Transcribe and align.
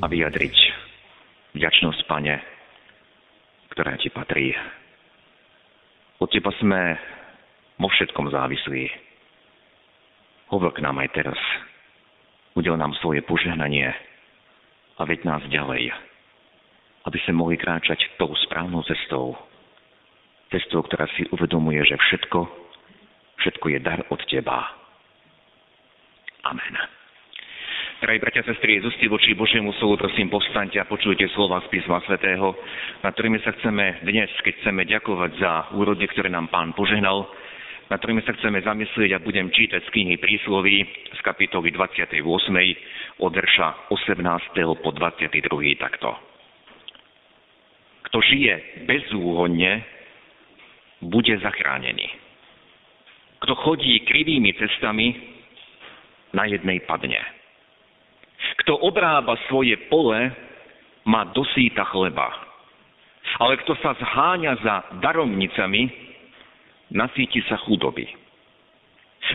a 0.00 0.04
vyjadriť 0.08 0.56
vďačnosť, 1.52 2.00
Pane, 2.08 2.34
ktorá 3.76 4.00
Ti 4.00 4.08
patrí. 4.08 4.56
Od 6.20 6.28
Teba 6.32 6.52
sme 6.60 6.96
vo 7.76 7.88
všetkom 7.88 8.32
závislí. 8.32 8.88
Hovor 10.52 10.72
k 10.72 10.82
nám 10.84 11.00
aj 11.00 11.08
teraz. 11.16 11.38
Udel 12.56 12.76
nám 12.76 12.96
svoje 12.98 13.22
požehnanie 13.22 13.94
a 14.98 15.02
veď 15.06 15.24
nás 15.24 15.42
ďalej, 15.48 15.94
aby 17.06 17.18
sme 17.24 17.40
mohli 17.40 17.56
kráčať 17.56 18.00
tou 18.18 18.32
správnou 18.48 18.82
cestou. 18.84 19.38
Cestou, 20.50 20.82
ktorá 20.82 21.06
si 21.14 21.24
uvedomuje, 21.30 21.78
že 21.86 21.94
všetko, 21.94 22.38
všetko 23.38 23.66
je 23.70 23.78
dar 23.78 24.02
od 24.10 24.20
Teba. 24.26 24.66
Amen. 26.42 26.99
Drahí 28.00 28.16
bratia 28.16 28.40
a 28.40 28.48
sestry, 28.48 28.80
z 28.80 28.96
voči 29.12 29.36
Božiemu 29.36 29.76
slovu, 29.76 30.00
prosím, 30.00 30.32
povstaňte 30.32 30.80
a 30.80 30.88
počujte 30.88 31.28
slova 31.36 31.60
z 31.60 31.68
písma 31.68 32.00
svätého, 32.08 32.56
na 33.04 33.12
ktorými 33.12 33.36
sa 33.44 33.52
chceme 33.60 34.00
dnes, 34.08 34.32
keď 34.40 34.56
chceme 34.64 34.88
ďakovať 34.88 35.30
za 35.36 35.52
úrody, 35.76 36.08
ktoré 36.08 36.32
nám 36.32 36.48
Pán 36.48 36.72
požehnal, 36.72 37.28
na 37.92 38.00
ktorými 38.00 38.24
sa 38.24 38.32
chceme 38.40 38.64
zamyslieť 38.64 39.12
a 39.12 39.20
budem 39.20 39.52
čítať 39.52 39.84
z 39.84 39.92
knihy 39.92 40.16
prísloví 40.16 40.80
z 41.12 41.20
kapitoly 41.20 41.76
28. 41.76 42.24
od 43.20 43.32
verša 43.36 43.92
18. 43.92 44.80
po 44.80 44.90
22. 44.96 45.76
takto. 45.76 46.16
Kto 48.08 48.16
žije 48.24 48.88
bezúhonne, 48.88 49.84
bude 51.04 51.36
zachránený. 51.36 52.08
Kto 53.44 53.52
chodí 53.60 53.92
krivými 54.08 54.56
cestami, 54.56 55.36
na 56.32 56.46
jednej 56.46 56.80
padne. 56.86 57.39
Kto 58.64 58.76
obrába 58.80 59.36
svoje 59.48 59.76
pole, 59.88 60.32
má 61.04 61.24
dosýta 61.32 61.84
chleba. 61.90 62.28
Ale 63.40 63.56
kto 63.64 63.76
sa 63.80 63.96
zháňa 63.96 64.52
za 64.60 64.76
daromnicami, 65.00 65.88
nasíti 66.92 67.40
sa 67.46 67.56
chudoby. 67.64 68.04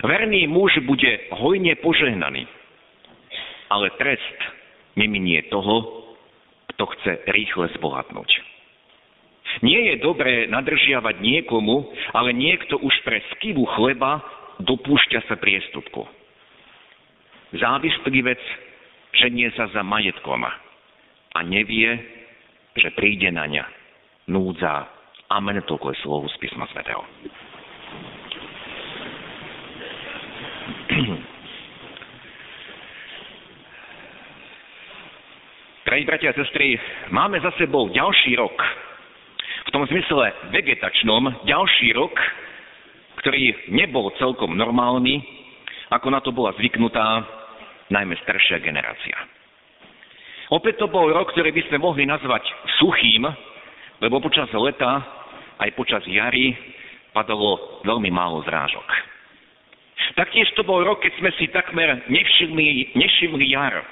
Verný 0.04 0.46
muž 0.50 0.76
bude 0.84 1.08
hojne 1.32 1.72
požehnaný, 1.80 2.44
ale 3.72 3.86
trest 3.96 4.38
neminie 4.98 5.46
toho, 5.48 6.04
kto 6.74 6.84
chce 6.92 7.12
rýchle 7.32 7.72
zbohatnúť. 7.80 8.30
Nie 9.64 9.94
je 9.94 10.04
dobré 10.04 10.44
nadržiavať 10.52 11.16
niekomu, 11.22 11.88
ale 12.12 12.36
niekto 12.36 12.76
už 12.76 12.92
pre 13.06 13.24
skivu 13.36 13.64
chleba 13.72 14.20
dopúšťa 14.60 15.24
sa 15.30 15.40
priestupku. 15.40 16.04
Závislivec 17.56 18.42
ženie 19.16 19.48
sa 19.56 19.66
za 19.72 19.82
majetkom 19.82 20.44
a 20.46 21.38
nevie, 21.44 21.96
že 22.76 22.92
príde 22.92 23.32
na 23.32 23.48
ňa 23.48 23.64
núdza. 24.28 24.88
Amen, 25.32 25.58
toľko 25.66 25.90
je 25.90 26.02
slovo 26.04 26.26
z 26.30 26.36
písma 26.38 26.68
svätého. 26.70 27.02
Drahí 35.86 36.02
bratia 36.02 36.34
a 36.34 36.38
sestry, 36.38 36.74
máme 37.14 37.38
za 37.38 37.54
sebou 37.62 37.86
ďalší 37.94 38.34
rok, 38.34 38.58
v 39.66 39.70
tom 39.70 39.86
zmysle 39.86 40.34
vegetačnom, 40.50 41.46
ďalší 41.46 41.94
rok, 41.94 42.14
ktorý 43.22 43.70
nebol 43.70 44.10
celkom 44.18 44.54
normálny, 44.58 45.22
ako 45.90 46.06
na 46.10 46.18
to 46.22 46.34
bola 46.34 46.54
zvyknutá 46.58 47.22
najmä 47.90 48.14
staršia 48.22 48.58
generácia. 48.62 49.16
Opäť 50.50 50.78
to 50.78 50.86
bol 50.86 51.10
rok, 51.10 51.34
ktorý 51.34 51.50
by 51.50 51.62
sme 51.66 51.82
mohli 51.82 52.06
nazvať 52.06 52.46
suchým, 52.78 53.26
lebo 53.98 54.22
počas 54.22 54.46
leta 54.54 55.02
aj 55.58 55.70
počas 55.74 56.02
jary 56.06 56.54
padalo 57.10 57.82
veľmi 57.82 58.12
málo 58.12 58.44
zrážok. 58.46 58.86
Taktiež 60.14 60.46
to 60.54 60.62
bol 60.62 60.84
rok, 60.84 61.02
keď 61.02 61.12
sme 61.18 61.30
si 61.40 61.50
takmer 61.50 62.04
nevšimli, 62.06 62.94
nevšimli 62.94 63.46
jar, 63.56 63.82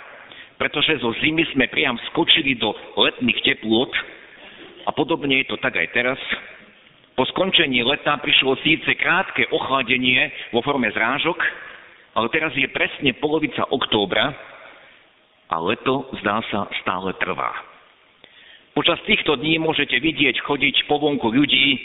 pretože 0.61 1.01
zo 1.03 1.11
zimy 1.19 1.43
sme 1.57 1.67
priam 1.67 1.99
skočili 2.13 2.55
do 2.55 2.71
letných 2.95 3.41
teplôt 3.43 3.91
a 4.87 4.91
podobne 4.95 5.43
je 5.43 5.49
to 5.51 5.57
tak 5.59 5.75
aj 5.75 5.89
teraz. 5.91 6.21
Po 7.15 7.27
skončení 7.35 7.83
leta 7.83 8.19
prišlo 8.19 8.59
síce 8.63 8.95
krátke 8.99 9.47
ochladenie 9.51 10.31
vo 10.55 10.63
forme 10.63 10.91
zrážok, 10.91 11.39
ale 12.15 12.27
teraz 12.31 12.55
je 12.55 12.67
presne 12.71 13.11
polovica 13.19 13.67
októbra 13.71 14.31
a 15.51 15.57
leto, 15.61 16.07
zdá 16.23 16.41
sa, 16.51 16.71
stále 16.83 17.15
trvá. 17.19 17.53
Počas 18.75 18.99
týchto 19.07 19.39
dní 19.39 19.63
môžete 19.63 19.99
vidieť 20.03 20.43
chodiť 20.43 20.91
po 20.91 20.99
vonku 20.99 21.31
ľudí 21.31 21.79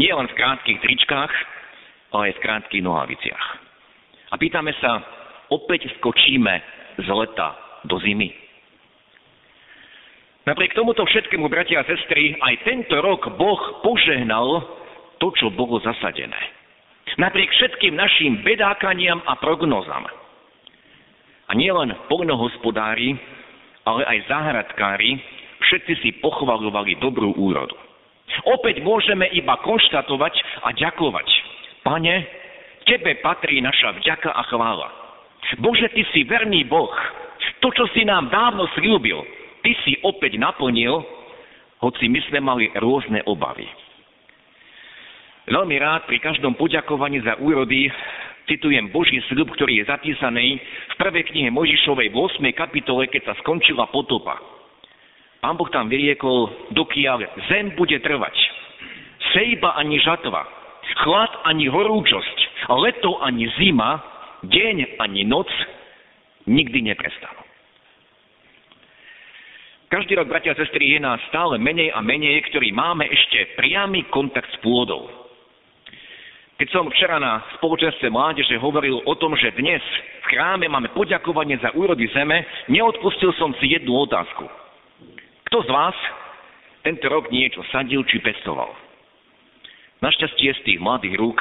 nielen 0.00 0.28
v 0.28 0.36
krátkých 0.36 0.80
tričkách, 0.80 1.32
ale 2.16 2.32
aj 2.32 2.34
v 2.36 2.42
krátkých 2.44 2.84
nohaviciach. 2.84 3.46
A 4.32 4.34
pýtame 4.40 4.72
sa, 4.80 5.04
opäť 5.52 5.90
skočíme 6.00 6.54
z 6.96 7.08
leta 7.08 7.56
do 7.84 8.00
zimy. 8.00 8.32
Napriek 10.48 10.72
tomuto 10.72 11.04
všetkému, 11.04 11.52
bratia 11.52 11.84
a 11.84 11.88
sestry, 11.88 12.32
aj 12.40 12.64
tento 12.64 12.96
rok 13.04 13.28
Boh 13.36 13.84
požehnal 13.84 14.64
to, 15.20 15.28
čo 15.36 15.52
bolo 15.52 15.76
zasadené. 15.84 16.59
Napriek 17.18 17.50
všetkým 17.52 17.94
našim 17.98 18.40
bedákaniam 18.40 19.20
a 19.28 19.36
prognozám. 19.36 20.08
A 21.50 21.52
nielen 21.52 21.92
poľnohospodári, 22.08 23.18
ale 23.84 24.02
aj 24.06 24.18
záhradkári, 24.30 25.18
všetci 25.60 25.92
si 26.00 26.10
pochvalovali 26.22 26.96
dobrú 27.02 27.34
úrodu. 27.34 27.74
Opäť 28.46 28.80
môžeme 28.80 29.26
iba 29.34 29.58
konštatovať 29.60 30.34
a 30.64 30.68
ďakovať. 30.72 31.28
Pane, 31.82 32.14
Tebe 32.86 33.20
patrí 33.20 33.60
naša 33.60 33.98
vďaka 34.00 34.30
a 34.32 34.42
chvála. 34.48 34.88
Bože, 35.58 35.90
Ty 35.90 36.02
si 36.14 36.24
verný 36.24 36.64
Boh. 36.64 36.94
To, 37.60 37.68
čo 37.74 37.84
si 37.92 38.06
nám 38.06 38.32
dávno 38.32 38.64
slúbil, 38.78 39.20
Ty 39.60 39.72
si 39.84 39.98
opäť 40.00 40.40
naplnil, 40.40 41.04
hoci 41.84 42.08
my 42.08 42.20
sme 42.30 42.40
mali 42.40 42.64
rôzne 42.76 43.20
obavy. 43.28 43.68
Veľmi 45.50 45.82
rád 45.82 46.06
pri 46.06 46.22
každom 46.22 46.54
poďakovaní 46.54 47.26
za 47.26 47.34
úrody 47.42 47.90
citujem 48.46 48.86
Boží 48.94 49.18
sľub, 49.26 49.50
ktorý 49.58 49.82
je 49.82 49.90
zapísaný 49.90 50.62
v 50.62 50.94
prvej 50.94 51.26
knihe 51.26 51.50
Možišovej 51.50 52.14
v 52.14 52.16
8. 52.46 52.54
kapitole, 52.54 53.10
keď 53.10 53.26
sa 53.26 53.34
skončila 53.42 53.90
potopa. 53.90 54.38
Pán 55.42 55.58
Boh 55.58 55.66
tam 55.74 55.90
vyriekol, 55.90 56.70
dokiaľ 56.70 57.50
zem 57.50 57.74
bude 57.74 57.98
trvať. 57.98 58.30
Sejba 59.34 59.74
ani 59.74 59.98
žatva, 59.98 60.46
chlad 61.02 61.32
ani 61.42 61.66
horúčosť, 61.66 62.70
leto 62.70 63.18
ani 63.18 63.50
zima, 63.58 63.98
deň 64.46 65.02
ani 65.02 65.26
noc 65.26 65.50
nikdy 66.46 66.94
neprestanú. 66.94 67.42
Každý 69.90 70.14
rok, 70.14 70.30
bratia 70.30 70.54
a 70.54 70.60
sestry, 70.62 70.94
je 70.94 71.02
nás 71.02 71.18
stále 71.26 71.58
menej 71.58 71.90
a 71.90 71.98
menej, 71.98 72.38
ktorí 72.54 72.70
máme 72.70 73.02
ešte 73.10 73.58
priamy 73.58 74.06
kontakt 74.14 74.46
s 74.54 74.62
pôdou. 74.62 75.19
Keď 76.60 76.68
som 76.76 76.92
včera 76.92 77.16
na 77.16 77.40
spoločenstve 77.56 78.12
mládeže 78.12 78.60
hovoril 78.60 79.00
o 79.08 79.14
tom, 79.16 79.32
že 79.32 79.48
dnes 79.56 79.80
v 80.20 80.24
chráme 80.28 80.68
máme 80.68 80.92
poďakovanie 80.92 81.56
za 81.56 81.72
úrody 81.72 82.04
zeme, 82.12 82.44
neodpustil 82.68 83.32
som 83.40 83.56
si 83.56 83.72
jednu 83.72 83.96
otázku. 84.04 84.44
Kto 85.48 85.64
z 85.64 85.70
vás 85.72 85.96
tento 86.84 87.08
rok 87.08 87.32
niečo 87.32 87.64
sadil 87.72 88.04
či 88.04 88.20
pestoval? 88.20 88.76
Našťastie 90.04 90.52
z 90.52 90.60
tých 90.68 90.78
mladých 90.84 91.16
rúk 91.16 91.40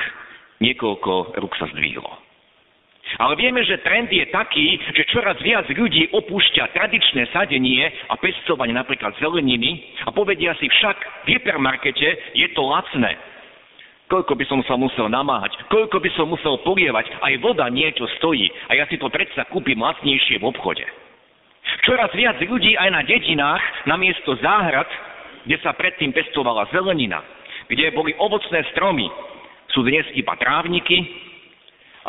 niekoľko 0.63 1.35
rúk 1.35 1.51
sa 1.59 1.67
zdvihlo. 1.67 2.15
Ale 3.19 3.35
vieme, 3.35 3.59
že 3.67 3.83
trend 3.83 4.07
je 4.07 4.23
taký, 4.31 4.79
že 4.95 5.03
čoraz 5.11 5.35
viac 5.43 5.67
ľudí 5.67 6.15
opúšťa 6.15 6.71
tradičné 6.71 7.27
sadenie 7.35 7.91
a 8.07 8.15
pestovanie 8.15 8.71
napríklad 8.71 9.19
zeleniny 9.19 9.83
a 10.07 10.15
povedia 10.15 10.55
si 10.63 10.71
však 10.71 11.27
v 11.27 11.35
hypermarkete 11.35 12.39
je 12.39 12.47
to 12.55 12.63
lacné. 12.63 13.19
Koľko 14.09 14.33
by 14.33 14.45
som 14.49 14.59
sa 14.65 14.73
musel 14.73 15.05
namáhať, 15.05 15.53
koľko 15.69 16.01
by 16.01 16.09
som 16.17 16.33
musel 16.33 16.57
polievať, 16.65 17.13
aj 17.21 17.33
voda 17.45 17.69
niečo 17.69 18.09
stojí 18.17 18.49
a 18.65 18.73
ja 18.73 18.89
si 18.89 18.97
to 18.97 19.05
predsa 19.05 19.45
kúpim 19.53 19.77
lacnejšie 19.77 20.41
v 20.41 20.49
obchode. 20.49 20.81
Čoraz 21.85 22.09
viac 22.17 22.41
ľudí 22.41 22.73
aj 22.73 22.89
na 22.89 23.01
dedinách, 23.05 23.61
namiesto 23.85 24.33
záhrad, 24.41 24.89
kde 25.45 25.61
sa 25.61 25.77
predtým 25.77 26.09
pestovala 26.09 26.65
zelenina, 26.73 27.21
kde 27.69 27.93
boli 27.93 28.17
ovocné 28.17 28.65
stromy, 28.73 29.05
sú 29.69 29.85
dnes 29.85 30.09
iba 30.17 30.33
trávniky 30.33 31.29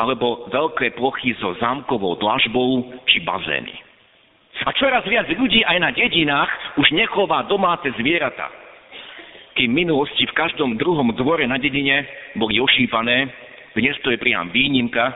alebo 0.01 0.49
veľké 0.49 0.97
plochy 0.97 1.37
so 1.37 1.53
zámkovou 1.61 2.17
dlažbou 2.17 2.97
či 3.05 3.21
bazény. 3.21 3.77
A 4.65 4.73
čoraz 4.73 5.05
viac 5.05 5.29
ľudí 5.29 5.61
aj 5.65 5.77
na 5.77 5.89
dedinách 5.93 6.49
už 6.81 6.89
nechová 6.97 7.45
domáce 7.45 7.93
zvieratá. 7.97 8.60
Kým 9.51 9.75
v 9.75 9.79
minulosti 9.83 10.23
v 10.23 10.37
každom 10.37 10.79
druhom 10.79 11.11
dvore 11.11 11.43
na 11.43 11.59
dedine 11.59 12.07
boli 12.39 12.59
ošípané, 12.63 13.27
dnes 13.75 13.95
to 13.99 14.11
je 14.11 14.19
priam 14.19 14.47
výnimka, 14.51 15.11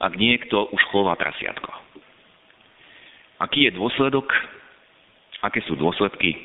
ak 0.00 0.16
niekto 0.16 0.72
už 0.72 0.80
chová 0.88 1.12
prasiatko. 1.16 1.68
Aký 3.40 3.68
je 3.68 3.76
dôsledok? 3.76 4.32
Aké 5.44 5.60
sú 5.64 5.76
dôsledky? 5.76 6.36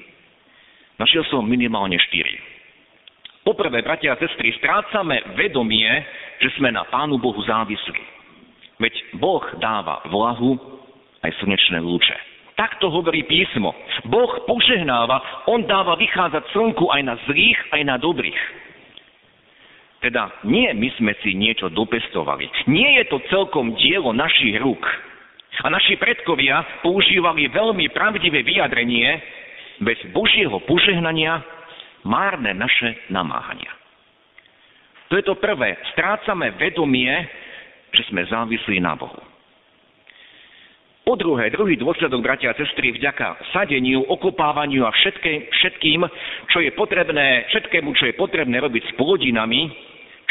Našiel 0.95 1.27
som 1.27 1.43
minimálne 1.43 1.99
štyri. 1.99 2.39
Poprvé, 3.43 3.83
bratia 3.83 4.15
a 4.15 4.19
sestry, 4.19 4.55
strácame 4.57 5.21
vedomie, 5.37 5.87
že 6.39 6.49
sme 6.57 6.71
na 6.71 6.87
Pánu 6.87 7.19
Bohu 7.19 7.37
závislí. 7.43 8.03
Veď 8.79 8.95
Boh 9.21 9.43
dáva 9.59 10.03
vlahu 10.11 10.55
aj 11.23 11.31
slnečné 11.39 11.79
lúče. 11.79 12.34
Takto 12.55 12.87
hovorí 12.87 13.27
písmo. 13.27 13.75
Boh 14.07 14.31
požehnáva, 14.47 15.47
On 15.51 15.59
dáva 15.67 15.99
vychádzať 15.99 16.43
slnku 16.55 16.87
aj 16.87 17.01
na 17.03 17.15
zlých, 17.27 17.59
aj 17.75 17.81
na 17.83 17.95
dobrých. 17.99 18.39
Teda 19.99 20.31
nie 20.47 20.71
my 20.71 20.89
sme 20.95 21.13
si 21.19 21.35
niečo 21.35 21.67
dopestovali. 21.67 22.47
Nie 22.71 23.03
je 23.03 23.11
to 23.11 23.19
celkom 23.27 23.75
dielo 23.75 24.15
našich 24.15 24.55
rúk. 24.61 24.83
A 25.63 25.71
naši 25.71 25.95
predkovia 25.99 26.63
používali 26.83 27.47
veľmi 27.51 27.91
pravdivé 27.91 28.43
vyjadrenie, 28.43 29.19
bez 29.83 29.99
Božieho 30.15 30.55
požehnania 30.63 31.43
márne 32.07 32.55
naše 32.55 32.95
namáhania. 33.11 33.71
To 35.11 35.19
je 35.19 35.25
to 35.27 35.35
prvé. 35.35 35.75
Strácame 35.91 36.55
vedomie, 36.55 37.11
že 37.91 38.07
sme 38.07 38.23
závislí 38.25 38.79
na 38.79 38.95
Bohu. 38.95 39.34
Po 41.05 41.13
druhé, 41.13 41.53
druhý 41.53 41.77
dôsledok, 41.77 42.17
bratia 42.25 42.49
a 42.49 42.57
sestry, 42.57 42.89
vďaka 42.89 43.53
sadeniu, 43.53 44.01
okopávaniu 44.09 44.89
a 44.89 44.91
všetkým, 44.91 45.53
všetkým, 45.53 46.01
čo 46.49 46.65
je 46.65 46.73
potrebné, 46.73 47.45
všetkému, 47.53 47.93
čo 47.93 48.09
je 48.09 48.17
potrebné 48.17 48.57
robiť 48.57 48.89
s 48.89 48.95
plodinami, 48.97 49.69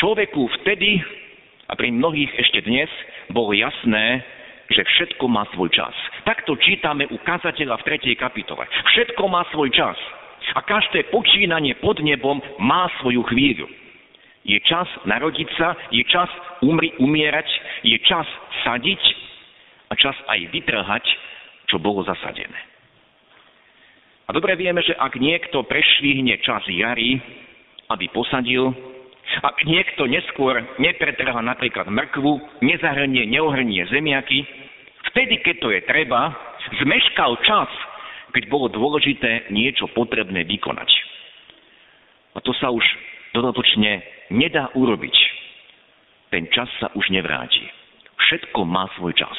človeku 0.02 0.50
vtedy, 0.60 0.98
a 1.70 1.78
pri 1.78 1.94
mnohých 1.94 2.34
ešte 2.42 2.66
dnes, 2.66 2.90
bolo 3.30 3.54
jasné, 3.54 4.26
že 4.66 4.82
všetko 4.82 5.24
má 5.30 5.46
svoj 5.54 5.70
čas. 5.70 5.94
Takto 6.26 6.58
čítame 6.58 7.06
u 7.06 7.22
kazateľa 7.22 7.78
v 7.78 7.86
3. 7.94 8.18
kapitole. 8.18 8.66
Všetko 8.66 9.30
má 9.30 9.46
svoj 9.54 9.70
čas. 9.70 9.94
A 10.58 10.60
každé 10.60 11.08
počínanie 11.14 11.78
pod 11.78 12.02
nebom 12.02 12.42
má 12.58 12.90
svoju 12.98 13.22
chvíľu. 13.30 13.70
Je 14.42 14.58
čas 14.66 14.90
narodiť 15.06 15.48
sa, 15.54 15.78
je 15.94 16.02
čas 16.04 16.28
umri, 16.60 16.92
umierať, 16.98 17.48
je 17.86 17.96
čas 18.04 18.26
sadiť 18.66 19.00
čas 19.98 20.16
aj 20.28 20.40
vytrhať, 20.52 21.04
čo 21.70 21.80
bolo 21.80 22.04
zasadené. 22.04 22.74
A 24.24 24.32
dobre 24.32 24.56
vieme, 24.56 24.80
že 24.80 24.96
ak 24.96 25.20
niekto 25.20 25.68
prešvihne 25.68 26.40
čas 26.40 26.64
jary, 26.68 27.20
aby 27.92 28.08
posadil, 28.08 28.72
ak 29.44 29.64
niekto 29.68 30.08
neskôr 30.08 30.60
nepretrhá 30.80 31.40
napríklad 31.44 31.88
mrkvu, 31.88 32.64
nezahrnie, 32.64 33.28
neohrnie 33.28 33.84
zemiaky, 33.92 34.44
vtedy, 35.12 35.40
keď 35.44 35.56
to 35.60 35.68
je 35.72 35.80
treba, 35.84 36.32
zmeškal 36.80 37.36
čas, 37.44 37.68
keď 38.32 38.48
bolo 38.48 38.72
dôležité 38.72 39.52
niečo 39.52 39.88
potrebné 39.92 40.44
vykonať. 40.48 40.90
A 42.34 42.42
to 42.42 42.50
sa 42.56 42.72
už 42.72 42.82
dodatočne 43.36 44.02
nedá 44.32 44.72
urobiť. 44.74 45.16
Ten 46.32 46.50
čas 46.50 46.66
sa 46.82 46.90
už 46.98 47.14
nevráti. 47.14 47.62
Všetko 48.18 48.66
má 48.66 48.90
svoj 48.98 49.14
čas. 49.14 49.36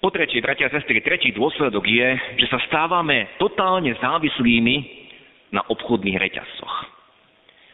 Po 0.00 0.08
tretie, 0.08 0.40
bratia 0.40 0.72
a 0.72 0.72
sestry, 0.72 1.04
tretí 1.04 1.28
dôsledok 1.36 1.84
je, 1.84 2.08
že 2.40 2.46
sa 2.48 2.56
stávame 2.72 3.36
totálne 3.36 3.92
závislými 4.00 4.76
na 5.52 5.60
obchodných 5.68 6.16
reťazcoch. 6.16 6.76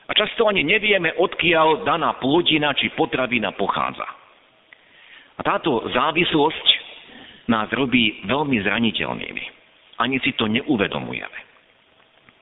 A 0.07 0.13
často 0.15 0.51
ani 0.51 0.67
nevieme, 0.67 1.15
odkiaľ 1.15 1.87
daná 1.87 2.19
plodina 2.19 2.75
či 2.75 2.91
potravina 2.99 3.55
pochádza. 3.55 4.07
A 5.39 5.41
táto 5.47 5.87
závislosť 5.95 6.67
nás 7.47 7.71
robí 7.71 8.19
veľmi 8.27 8.59
zraniteľnými. 8.59 9.45
Ani 10.03 10.19
si 10.27 10.35
to 10.35 10.51
neuvedomujeme. 10.51 11.47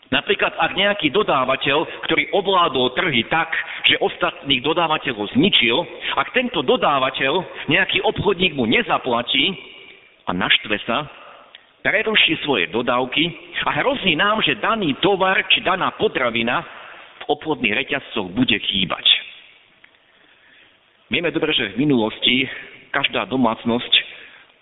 Napríklad, 0.08 0.56
ak 0.56 0.81
nejaký 0.81 1.12
dodávateľ, 1.12 2.08
ktorý 2.08 2.32
ovládol 2.32 2.96
trhy 2.96 3.28
tak, 3.28 3.52
že 3.84 4.00
ostatných 4.00 4.64
dodávateľov 4.64 5.28
zničil, 5.36 5.76
ak 6.16 6.32
tento 6.32 6.64
dodávateľ, 6.64 7.69
nejaký 7.69 8.00
obchodník 8.00 8.56
mu 8.56 8.64
nezaplatí 8.64 9.73
a 10.24 10.30
naštve 10.32 10.76
sa, 10.88 11.08
preruší 11.84 12.40
svoje 12.42 12.72
dodávky 12.72 13.28
a 13.68 13.70
hrozí 13.84 14.16
nám, 14.16 14.40
že 14.40 14.56
daný 14.56 14.96
tovar 15.04 15.36
či 15.52 15.60
daná 15.60 15.92
potravina 16.00 16.64
obchodných 17.28 17.76
reťazcoch 17.84 18.32
bude 18.32 18.56
chýbať. 18.56 19.04
Vieme 21.12 21.28
dobre, 21.28 21.52
že 21.52 21.76
v 21.76 21.84
minulosti 21.84 22.48
každá 22.88 23.28
domácnosť 23.28 23.92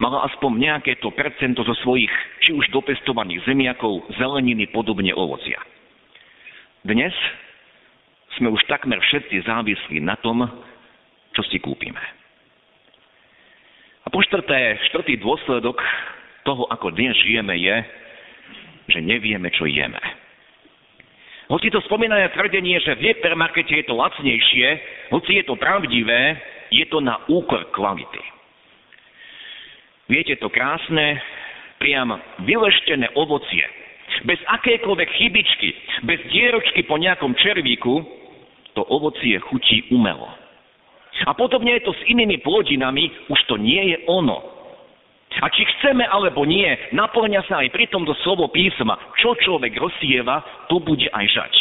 mala 0.02 0.26
aspoň 0.26 0.50
nejaké 0.58 0.98
to 0.98 1.14
percento 1.14 1.62
zo 1.62 1.74
svojich 1.86 2.10
či 2.42 2.50
už 2.50 2.66
dopestovaných 2.74 3.46
zemiakov, 3.46 4.02
zeleniny, 4.18 4.66
podobne 4.74 5.14
ovocia. 5.14 5.62
Dnes 6.82 7.14
sme 8.34 8.50
už 8.50 8.66
takmer 8.66 8.98
všetci 8.98 9.46
závislí 9.46 10.02
na 10.02 10.18
tom, 10.18 10.42
čo 11.30 11.42
si 11.46 11.62
kúpime. 11.62 12.21
A 14.02 14.10
po 14.10 14.19
štvrté, 14.22 14.78
štvrtý 14.90 15.22
dôsledok 15.22 15.78
toho, 16.43 16.66
ako 16.70 16.90
dnes 16.90 17.14
žijeme, 17.22 17.54
je, 17.54 17.76
že 18.90 18.99
nevieme, 18.99 19.46
čo 19.54 19.66
jeme. 19.70 20.00
Hoci 21.46 21.70
to 21.70 21.84
spomínané 21.86 22.32
tvrdenie, 22.32 22.81
že 22.81 22.96
v 22.98 23.12
hypermarkete 23.12 23.82
je 23.82 23.86
to 23.86 23.94
lacnejšie, 23.94 24.69
hoci 25.12 25.31
je 25.38 25.44
to 25.46 25.55
pravdivé, 25.55 26.41
je 26.72 26.86
to 26.88 26.98
na 26.98 27.20
úkor 27.29 27.69
kvality. 27.70 28.22
Viete, 30.08 30.34
to 30.41 30.48
krásne, 30.50 31.20
priam 31.79 32.10
vyleštené 32.43 33.12
ovocie, 33.15 33.65
bez 34.26 34.41
akékoľvek 34.48 35.08
chybičky, 35.19 35.70
bez 36.08 36.19
dieročky 36.32 36.82
po 36.88 36.98
nejakom 36.98 37.36
červíku, 37.38 38.03
to 38.72 38.82
ovocie 38.88 39.36
chutí 39.46 39.84
umelo. 39.93 40.42
A 41.26 41.32
podobne 41.34 41.79
je 41.79 41.86
to 41.86 41.93
s 41.94 42.02
inými 42.10 42.43
plodinami, 42.43 43.10
už 43.31 43.41
to 43.46 43.56
nie 43.60 43.94
je 43.94 43.98
ono. 44.10 44.52
A 45.41 45.48
či 45.48 45.64
chceme 45.64 46.05
alebo 46.05 46.44
nie, 46.44 46.69
naplňa 46.93 47.41
sa 47.48 47.64
aj 47.64 47.72
pri 47.72 47.88
tomto 47.88 48.12
slovo 48.20 48.52
písma. 48.52 49.00
Čo 49.17 49.32
človek 49.41 49.72
rozsieva, 49.81 50.44
to 50.69 50.76
bude 50.82 51.08
aj 51.08 51.26
žať. 51.32 51.55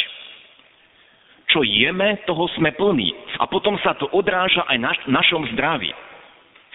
Čo 1.47 1.63
jeme, 1.63 2.19
toho 2.27 2.47
sme 2.59 2.75
plní. 2.75 3.11
A 3.39 3.47
potom 3.47 3.79
sa 3.79 3.95
to 3.95 4.11
odráža 4.11 4.67
aj 4.67 4.77
na 4.79 4.91
našom 5.07 5.47
zdraví. 5.55 5.91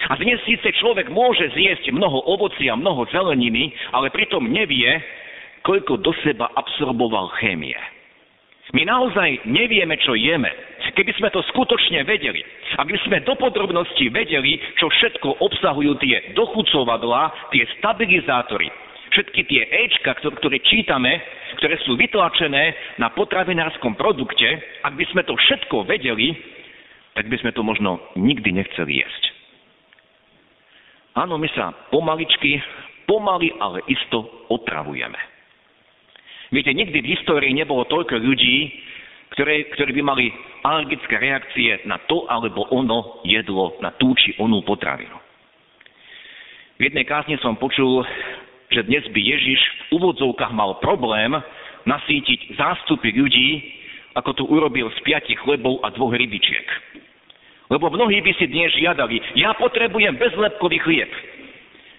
A 0.08 0.12
dnes 0.20 0.36
síce 0.44 0.68
človek 0.76 1.08
môže 1.08 1.48
zjesť 1.56 1.88
mnoho 1.88 2.20
ovocia, 2.28 2.76
mnoho 2.76 3.08
zeleniny, 3.08 3.72
ale 3.96 4.12
pritom 4.12 4.44
nevie, 4.44 5.00
koľko 5.64 6.04
do 6.04 6.12
seba 6.20 6.52
absorboval 6.52 7.32
chémie. 7.40 7.76
My 8.74 8.82
naozaj 8.82 9.46
nevieme, 9.46 9.94
čo 10.02 10.18
jeme. 10.18 10.50
Keby 10.96 11.12
sme 11.20 11.28
to 11.30 11.44
skutočne 11.52 12.02
vedeli, 12.08 12.40
aby 12.80 12.96
sme 13.04 13.22
do 13.22 13.36
podrobností 13.36 14.08
vedeli, 14.08 14.58
čo 14.80 14.88
všetko 14.88 15.44
obsahujú 15.44 15.92
tie 16.00 16.32
dochucovadlá, 16.32 17.52
tie 17.52 17.68
stabilizátory, 17.78 18.72
všetky 19.12 19.40
tie 19.44 19.62
Ečka, 19.86 20.16
ktoré 20.18 20.58
čítame, 20.64 21.20
ktoré 21.60 21.76
sú 21.84 21.94
vytlačené 22.00 22.96
na 22.96 23.12
potravinárskom 23.12 23.94
produkte, 23.94 24.48
ak 24.82 24.96
by 24.96 25.04
sme 25.12 25.22
to 25.28 25.36
všetko 25.36 25.84
vedeli, 25.84 26.32
tak 27.12 27.28
by 27.28 27.36
sme 27.44 27.52
to 27.52 27.60
možno 27.60 28.00
nikdy 28.16 28.56
nechceli 28.56 29.04
jesť. 29.04 29.22
Áno, 31.16 31.40
my 31.40 31.48
sa 31.56 31.72
pomaličky, 31.88 32.60
pomaly, 33.08 33.52
ale 33.56 33.80
isto 33.88 34.48
otravujeme. 34.52 35.35
Viete, 36.54 36.70
nikdy 36.70 37.02
v 37.02 37.10
histórii 37.18 37.50
nebolo 37.50 37.82
toľko 37.90 38.22
ľudí, 38.22 38.70
ktoré, 39.34 39.66
ktorí 39.74 39.98
by 39.98 40.02
mali 40.06 40.30
alergické 40.62 41.18
reakcie 41.18 41.82
na 41.84 41.98
to 42.06 42.26
alebo 42.30 42.70
ono 42.70 43.20
jedlo, 43.26 43.74
na 43.82 43.90
tú 43.98 44.14
či 44.14 44.38
onú 44.38 44.62
potravinu. 44.62 45.18
V 46.76 46.92
jednej 46.92 47.08
kázne 47.08 47.40
som 47.42 47.58
počul, 47.58 48.04
že 48.70 48.86
dnes 48.86 49.02
by 49.10 49.20
Ježiš 49.20 49.60
v 49.90 49.98
úvodzovkách 49.98 50.52
mal 50.54 50.78
problém 50.78 51.34
nasítiť 51.86 52.58
zástupy 52.58 53.14
ľudí, 53.14 53.62
ako 54.14 54.30
to 54.34 54.44
urobil 54.46 54.90
z 54.92 54.98
piatich 55.02 55.38
chlebov 55.42 55.82
a 55.82 55.90
dvoch 55.94 56.14
rybičiek. 56.14 56.66
Lebo 57.66 57.90
mnohí 57.90 58.22
by 58.22 58.32
si 58.38 58.46
dnes 58.46 58.70
žiadali, 58.78 59.18
ja 59.34 59.50
potrebujem 59.58 60.14
bezlepkový 60.14 60.78
chlieb. 60.82 61.10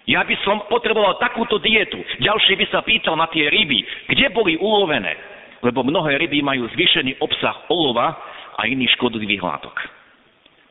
Ja 0.08 0.24
by 0.24 0.36
som 0.48 0.64
potreboval 0.72 1.20
takúto 1.20 1.60
dietu. 1.60 2.00
Ďalší 2.24 2.56
by 2.56 2.66
sa 2.72 2.80
pýtal 2.80 3.20
na 3.20 3.28
tie 3.28 3.52
ryby, 3.52 3.84
kde 4.08 4.32
boli 4.32 4.56
ulovené. 4.56 5.14
Lebo 5.60 5.84
mnohé 5.84 6.16
ryby 6.16 6.40
majú 6.40 6.64
zvýšený 6.72 7.20
obsah 7.20 7.68
olova 7.68 8.16
a 8.56 8.62
iných 8.72 8.96
škodlivých 8.96 9.44
látok. 9.44 9.76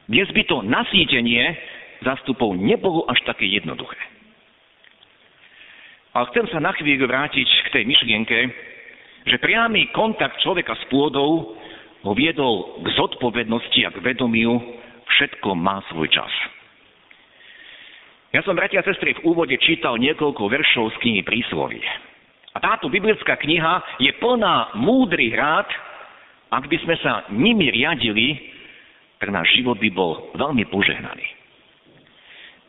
Dnes 0.08 0.32
by 0.32 0.42
to 0.48 0.64
nasýtenie 0.64 1.52
zástupov 2.00 2.56
nebolo 2.56 3.04
až 3.12 3.20
také 3.28 3.44
jednoduché. 3.44 4.00
Ale 6.16 6.32
chcem 6.32 6.48
sa 6.48 6.64
na 6.64 6.72
chvíľu 6.72 7.04
vrátiť 7.04 7.48
k 7.68 7.72
tej 7.76 7.84
myšlienke, 7.84 8.38
že 9.28 9.36
priamy 9.36 9.92
kontakt 9.92 10.40
človeka 10.40 10.72
s 10.80 10.84
pôdou 10.88 11.60
ho 12.06 12.12
viedol 12.16 12.80
k 12.80 12.86
zodpovednosti 12.96 13.80
a 13.84 13.92
k 13.92 14.00
vedomiu, 14.00 14.56
všetko 15.12 15.52
má 15.52 15.84
svoj 15.92 16.08
čas. 16.08 16.32
Ja 18.36 18.44
som, 18.44 18.52
bratia 18.52 18.84
a 18.84 18.88
sestry, 18.92 19.16
v 19.16 19.32
úvode 19.32 19.56
čítal 19.64 19.96
niekoľko 19.96 20.52
veršov 20.52 20.92
z 20.92 20.96
knihy 21.00 21.24
Prísloví. 21.24 21.80
A 22.52 22.60
táto 22.60 22.92
biblická 22.92 23.32
kniha 23.40 23.96
je 23.96 24.12
plná 24.20 24.76
múdrych 24.76 25.32
rád, 25.32 25.64
ak 26.52 26.68
by 26.68 26.76
sme 26.84 27.00
sa 27.00 27.24
nimi 27.32 27.72
riadili, 27.72 28.36
tak 29.24 29.32
náš 29.32 29.48
život 29.56 29.80
by 29.80 29.88
bol 29.88 30.36
veľmi 30.36 30.68
požehnaný. 30.68 31.24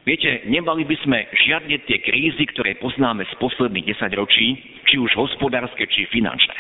Viete, 0.08 0.48
nemali 0.48 0.88
by 0.88 0.96
sme 1.04 1.28
žiadne 1.36 1.84
tie 1.84 2.00
krízy, 2.00 2.48
ktoré 2.56 2.80
poznáme 2.80 3.28
z 3.28 3.34
posledných 3.36 3.92
desaťročí, 3.92 4.48
či 4.88 4.96
už 4.96 5.12
hospodárske, 5.20 5.84
či 5.84 6.08
finančné. 6.08 6.56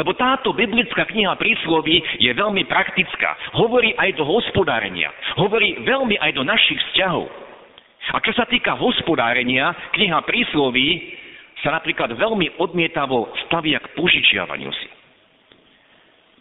Lebo 0.00 0.16
táto 0.16 0.56
biblická 0.56 1.04
kniha 1.12 1.36
prísloví 1.36 2.00
je 2.16 2.32
veľmi 2.32 2.64
praktická. 2.64 3.36
Hovorí 3.52 3.92
aj 4.00 4.16
do 4.16 4.24
hospodárenia. 4.24 5.12
Hovorí 5.36 5.84
veľmi 5.84 6.16
aj 6.24 6.40
do 6.40 6.40
našich 6.40 6.80
vzťahov. 6.88 7.49
A 8.10 8.18
čo 8.18 8.34
sa 8.34 8.42
týka 8.46 8.74
hospodárenia, 8.74 9.70
kniha 9.94 10.18
prísloví 10.26 11.14
sa 11.62 11.70
napríklad 11.76 12.16
veľmi 12.18 12.58
odmietavo 12.58 13.30
stavia 13.46 13.78
k 13.78 13.94
požičiavaniu 13.94 14.72
si. 14.74 14.88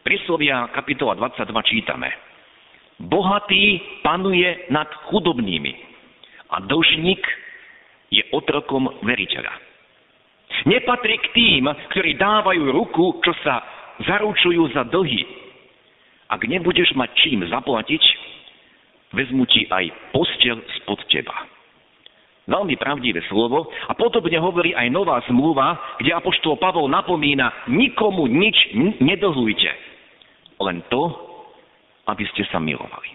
Príslovia 0.01 0.71
kapitola 0.73 1.13
22 1.13 1.45
čítame. 1.69 2.09
Bohatý 2.99 3.79
panuje 4.01 4.67
nad 4.73 4.89
chudobnými 5.07 5.73
a 6.49 6.57
dlžník 6.63 7.23
je 8.09 8.23
otrokom 8.33 8.89
veriteľa. 9.05 9.53
Nepatrí 10.65 11.15
k 11.21 11.27
tým, 11.31 11.63
ktorí 11.93 12.17
dávajú 12.17 12.63
ruku, 12.73 13.21
čo 13.21 13.31
sa 13.45 13.61
zaručujú 14.03 14.73
za 14.73 14.83
dlhy. 14.89 15.23
Ak 16.27 16.41
nebudeš 16.43 16.91
mať 16.97 17.09
čím 17.21 17.45
zaplatiť, 17.45 18.03
vezmu 19.13 19.45
ti 19.47 19.69
aj 19.69 19.93
postel 20.11 20.59
spod 20.81 20.99
teba. 21.07 21.58
Veľmi 22.49 22.81
pravdivé 22.81 23.21
slovo 23.29 23.69
a 23.69 23.93
podobne 23.93 24.41
hovorí 24.41 24.73
aj 24.73 24.89
nová 24.89 25.21
zmluva, 25.29 25.77
kde 26.01 26.17
apoštol 26.17 26.57
Pavol 26.57 26.89
napomína, 26.89 27.69
nikomu 27.69 28.25
nič 28.25 28.73
nedlhujte, 28.97 29.69
len 30.57 30.81
to, 30.89 31.03
aby 32.09 32.25
ste 32.33 32.41
sa 32.49 32.57
milovali. 32.57 33.13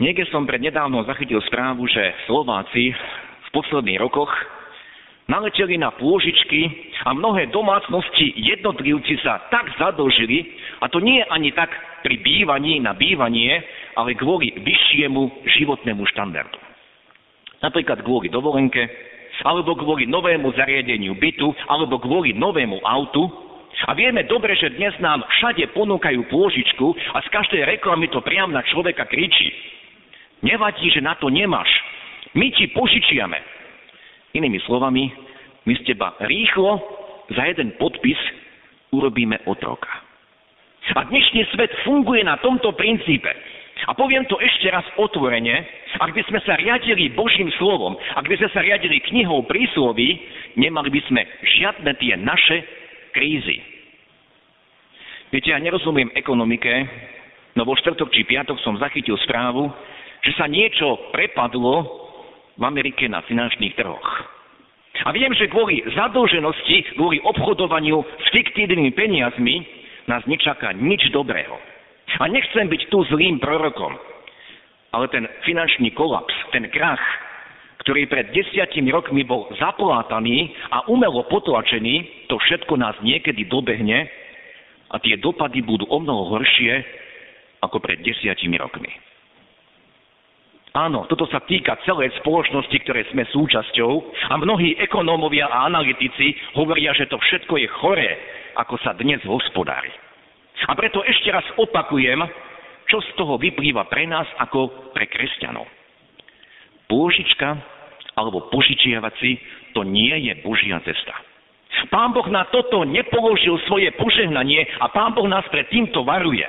Niekde 0.00 0.24
som 0.32 0.48
prednedávno 0.48 1.04
zachytil 1.04 1.44
správu, 1.44 1.84
že 1.84 2.00
Slováci 2.24 2.96
v 2.96 3.48
posledných 3.52 4.00
rokoch 4.00 4.32
naleteli 5.28 5.76
na 5.76 5.92
pôžičky 5.92 6.72
a 7.04 7.12
mnohé 7.12 7.52
domácnosti 7.52 8.32
jednotlivci 8.32 9.20
sa 9.20 9.44
tak 9.52 9.68
zadlžili, 9.76 10.56
a 10.80 10.88
to 10.88 11.04
nie 11.04 11.20
ani 11.28 11.52
tak 11.52 11.68
pri 12.00 12.16
bývaní 12.16 12.80
na 12.80 12.96
bývanie, 12.96 13.60
ale 13.92 14.16
kvôli 14.16 14.56
vyššiemu 14.56 15.44
životnému 15.44 16.00
štandardu. 16.16 16.69
Napríklad 17.60 18.00
kvôli 18.00 18.32
dovolenke, 18.32 18.88
alebo 19.44 19.76
kvôli 19.76 20.08
novému 20.08 20.52
zariadeniu 20.56 21.16
bytu, 21.16 21.52
alebo 21.68 22.00
kvôli 22.00 22.32
novému 22.36 22.80
autu. 22.84 23.28
A 23.88 23.96
vieme 23.96 24.26
dobre, 24.26 24.56
že 24.56 24.76
dnes 24.76 24.92
nám 25.00 25.24
všade 25.40 25.72
ponúkajú 25.72 26.26
pôžičku 26.28 26.86
a 27.16 27.22
z 27.24 27.28
každej 27.32 27.62
reklamy 27.64 28.10
to 28.12 28.20
priam 28.20 28.52
na 28.52 28.60
človeka 28.66 29.06
kričí. 29.08 29.52
Nevadí, 30.44 30.88
že 30.90 31.04
na 31.04 31.16
to 31.16 31.28
nemáš. 31.28 31.68
My 32.36 32.48
ti 32.52 32.68
požičiame. 32.72 33.38
Inými 34.36 34.60
slovami, 34.64 35.12
my 35.64 35.72
z 35.80 35.82
teba 35.92 36.16
rýchlo 36.24 36.80
za 37.30 37.42
jeden 37.46 37.76
podpis 37.76 38.18
urobíme 38.90 39.38
otroka. 39.46 39.90
A 40.96 41.06
dnešný 41.06 41.46
svet 41.54 41.70
funguje 41.86 42.24
na 42.26 42.40
tomto 42.42 42.74
princípe. 42.74 43.30
A 43.88 43.96
poviem 43.96 44.28
to 44.28 44.36
ešte 44.36 44.68
raz 44.68 44.84
otvorene, 45.00 45.64
ak 45.96 46.12
by 46.12 46.22
sme 46.28 46.40
sa 46.44 46.58
riadili 46.60 47.08
Božím 47.16 47.48
slovom, 47.56 47.96
ak 47.96 48.28
by 48.28 48.36
sme 48.36 48.48
sa 48.52 48.60
riadili 48.60 49.00
knihou 49.00 49.48
prísloví, 49.48 50.20
nemali 50.60 50.92
by 50.92 51.00
sme 51.08 51.22
žiadne 51.40 51.92
tie 51.96 52.14
naše 52.20 52.60
krízy. 53.16 53.64
Viete, 55.30 55.54
ja 55.54 55.62
nerozumiem 55.62 56.10
ekonomike, 56.12 56.68
no 57.54 57.64
vo 57.64 57.78
štvrtok 57.78 58.10
či 58.12 58.26
piatok 58.26 58.58
som 58.60 58.76
zachytil 58.82 59.16
správu, 59.24 59.70
že 60.26 60.36
sa 60.36 60.44
niečo 60.44 61.08
prepadlo 61.14 61.86
v 62.58 62.62
Amerike 62.66 63.08
na 63.08 63.24
finančných 63.24 63.78
trhoch. 63.78 64.08
A 65.06 65.14
viem, 65.16 65.32
že 65.32 65.48
kvôli 65.48 65.80
zadlženosti, 65.96 66.98
kvôli 66.98 67.22
obchodovaniu 67.24 68.04
s 68.04 68.26
fiktívnymi 68.34 68.92
peniazmi 68.92 69.64
nás 70.04 70.20
nečaká 70.28 70.76
nič 70.76 71.08
dobrého. 71.14 71.69
A 72.18 72.26
nechcem 72.26 72.66
byť 72.66 72.90
tu 72.90 73.06
zlým 73.06 73.38
prorokom, 73.38 73.94
ale 74.90 75.06
ten 75.14 75.28
finančný 75.46 75.94
kolaps, 75.94 76.34
ten 76.50 76.66
krach, 76.74 77.00
ktorý 77.86 78.10
pred 78.10 78.34
desiatimi 78.34 78.90
rokmi 78.90 79.22
bol 79.22 79.46
zaplátaný 79.56 80.52
a 80.74 80.84
umelo 80.90 81.24
potlačený, 81.30 82.26
to 82.26 82.36
všetko 82.36 82.76
nás 82.76 82.98
niekedy 83.00 83.46
dobehne 83.46 84.10
a 84.90 84.98
tie 84.98 85.16
dopady 85.16 85.62
budú 85.62 85.86
o 85.86 85.98
mnoho 86.02 86.36
horšie 86.36 86.82
ako 87.62 87.78
pred 87.78 88.02
desiatimi 88.02 88.58
rokmi. 88.58 88.90
Áno, 90.70 91.02
toto 91.10 91.26
sa 91.26 91.42
týka 91.42 91.82
celej 91.82 92.14
spoločnosti, 92.22 92.76
ktoré 92.86 93.02
sme 93.10 93.26
súčasťou 93.26 93.92
a 94.30 94.38
mnohí 94.38 94.78
ekonómovia 94.78 95.50
a 95.50 95.66
analytici 95.66 96.30
hovoria, 96.54 96.94
že 96.94 97.10
to 97.10 97.18
všetko 97.18 97.58
je 97.58 97.68
choré, 97.82 98.10
ako 98.54 98.78
sa 98.78 98.94
dnes 98.94 99.18
hospodári. 99.26 99.90
A 100.68 100.72
preto 100.76 101.00
ešte 101.00 101.32
raz 101.32 101.46
opakujem, 101.56 102.20
čo 102.90 102.98
z 103.00 103.10
toho 103.14 103.38
vyplýva 103.38 103.86
pre 103.86 104.04
nás 104.04 104.26
ako 104.36 104.92
pre 104.92 105.06
kresťanov. 105.06 105.64
Pôžička 106.90 107.54
alebo 108.18 108.50
požičiavať 108.50 109.14
si, 109.22 109.38
to 109.72 109.86
nie 109.86 110.12
je 110.26 110.34
Božia 110.42 110.82
cesta. 110.82 111.14
Pán 111.88 112.12
Boh 112.12 112.26
na 112.28 112.44
toto 112.50 112.82
nepoložil 112.84 113.56
svoje 113.64 113.88
požehnanie 113.96 114.66
a 114.82 114.90
Pán 114.90 115.14
Boh 115.14 115.24
nás 115.30 115.46
pred 115.48 115.70
týmto 115.70 116.02
varuje. 116.02 116.44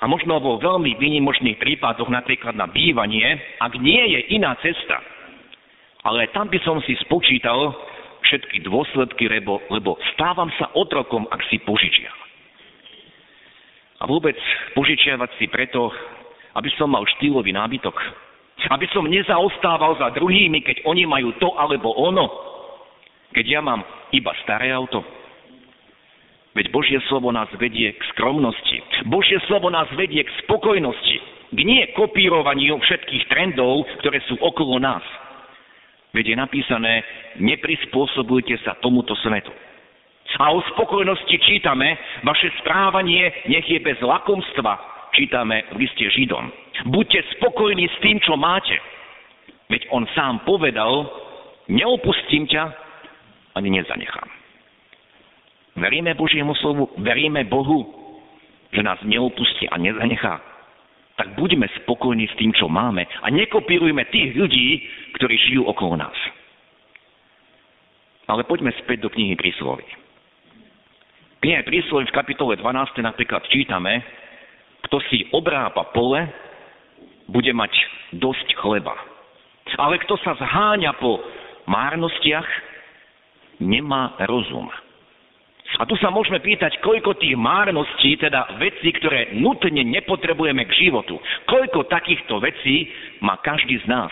A 0.00 0.04
možno 0.06 0.38
vo 0.38 0.60
veľmi 0.60 0.96
výnimočných 0.96 1.58
prípadoch, 1.58 2.08
napríklad 2.08 2.54
na 2.54 2.68
bývanie, 2.68 3.36
ak 3.58 3.74
nie 3.80 4.16
je 4.16 4.20
iná 4.38 4.54
cesta. 4.60 5.02
Ale 6.06 6.30
tam 6.30 6.46
by 6.46 6.58
som 6.62 6.78
si 6.86 6.94
spočítal 7.02 7.74
všetky 8.22 8.62
dôsledky, 8.62 9.26
lebo, 9.26 9.58
lebo 9.72 9.98
stávam 10.14 10.52
sa 10.60 10.70
otrokom, 10.76 11.26
ak 11.32 11.42
si 11.48 11.58
požičiam. 11.64 12.14
A 14.00 14.04
vôbec 14.04 14.36
požičiavať 14.76 15.30
si 15.40 15.48
preto, 15.48 15.88
aby 16.56 16.68
som 16.76 16.92
mal 16.92 17.04
štýlový 17.16 17.52
nábytok. 17.52 17.96
Aby 18.72 18.88
som 18.92 19.08
nezaostával 19.08 19.96
za 20.00 20.12
druhými, 20.16 20.64
keď 20.64 20.84
oni 20.88 21.04
majú 21.04 21.32
to 21.40 21.52
alebo 21.56 21.92
ono. 21.96 22.28
Keď 23.32 23.44
ja 23.44 23.60
mám 23.60 23.84
iba 24.12 24.32
staré 24.44 24.72
auto. 24.72 25.04
Veď 26.56 26.72
Božie 26.72 26.96
slovo 27.12 27.28
nás 27.28 27.52
vedie 27.60 27.92
k 27.92 28.02
skromnosti. 28.16 28.80
Božie 29.04 29.36
slovo 29.44 29.68
nás 29.68 29.84
vedie 29.92 30.24
k 30.24 30.36
spokojnosti. 30.48 31.16
K 31.52 31.58
nie 31.60 31.84
kopírovaniu 31.92 32.80
všetkých 32.80 33.28
trendov, 33.28 33.84
ktoré 34.00 34.24
sú 34.24 34.40
okolo 34.40 34.80
nás. 34.80 35.04
Veď 36.16 36.32
je 36.32 36.36
napísané, 36.40 37.04
neprispôsobujte 37.36 38.56
sa 38.64 38.72
tomuto 38.80 39.12
svetu. 39.20 39.52
A 40.36 40.52
o 40.52 40.60
spokojnosti 40.60 41.38
čítame, 41.38 41.96
vaše 42.20 42.52
správanie 42.60 43.32
nech 43.48 43.64
je 43.64 43.80
bez 43.80 43.96
lakomstva, 44.04 44.76
čítame 45.16 45.64
v 45.72 45.80
liste 45.80 46.04
Židom. 46.12 46.52
Buďte 46.92 47.24
spokojní 47.40 47.88
s 47.88 47.96
tým, 48.04 48.20
čo 48.20 48.36
máte. 48.36 48.76
Veď 49.72 49.88
on 49.90 50.04
sám 50.12 50.44
povedal, 50.44 51.08
neopustím 51.72 52.44
ťa, 52.46 52.68
ani 53.56 53.80
nezanechám. 53.80 54.28
Veríme 55.76 56.12
Božiemu 56.12 56.52
slovu, 56.60 56.92
veríme 57.00 57.44
Bohu, 57.48 57.88
že 58.72 58.84
nás 58.84 59.00
neopustí 59.08 59.68
a 59.72 59.80
nezanechá. 59.80 60.40
Tak 61.16 61.32
buďme 61.32 61.64
spokojní 61.80 62.28
s 62.28 62.36
tým, 62.36 62.52
čo 62.52 62.68
máme 62.68 63.08
a 63.08 63.26
nekopírujme 63.32 64.04
tých 64.12 64.36
ľudí, 64.36 64.84
ktorí 65.16 65.36
žijú 65.48 65.64
okolo 65.64 65.96
nás. 65.96 66.16
Ale 68.28 68.44
poďme 68.44 68.76
späť 68.84 69.00
do 69.00 69.08
knihy 69.08 69.32
prísloví 69.32 70.05
knihe 71.46 71.62
prísloví 71.62 72.10
v 72.10 72.16
kapitole 72.18 72.58
12 72.58 73.06
napríklad 73.06 73.46
čítame, 73.46 74.02
kto 74.90 74.98
si 75.06 75.30
obrába 75.30 75.86
pole, 75.94 76.26
bude 77.30 77.54
mať 77.54 77.70
dosť 78.18 78.58
chleba. 78.58 78.98
Ale 79.78 80.02
kto 80.02 80.18
sa 80.26 80.34
zháňa 80.34 80.98
po 80.98 81.22
márnostiach, 81.70 82.50
nemá 83.62 84.18
rozum. 84.26 84.66
A 85.78 85.86
tu 85.86 85.94
sa 86.02 86.10
môžeme 86.10 86.42
pýtať, 86.42 86.82
koľko 86.82 87.14
tých 87.14 87.38
márností, 87.38 88.18
teda 88.18 88.58
vecí, 88.58 88.90
ktoré 88.98 89.38
nutne 89.38 89.86
nepotrebujeme 89.86 90.66
k 90.66 90.90
životu, 90.90 91.14
koľko 91.46 91.86
takýchto 91.86 92.42
vecí 92.42 92.90
má 93.22 93.38
každý 93.38 93.78
z 93.82 93.86
nás. 93.86 94.10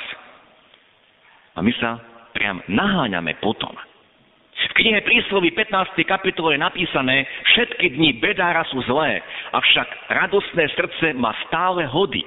A 1.58 1.62
my 1.66 1.74
sa 1.82 1.98
priam 2.30 2.62
naháňame 2.70 3.42
potom. 3.42 3.74
Knihe 4.74 5.06
Prísloví 5.06 5.54
15. 5.54 5.94
kapitole 6.02 6.58
je 6.58 6.66
napísané, 6.66 7.22
všetky 7.54 7.94
dni 7.94 8.18
bedára 8.18 8.66
sú 8.74 8.82
zlé, 8.90 9.22
avšak 9.54 9.86
radostné 10.10 10.66
srdce 10.74 11.14
má 11.14 11.30
stále 11.46 11.86
hody. 11.86 12.26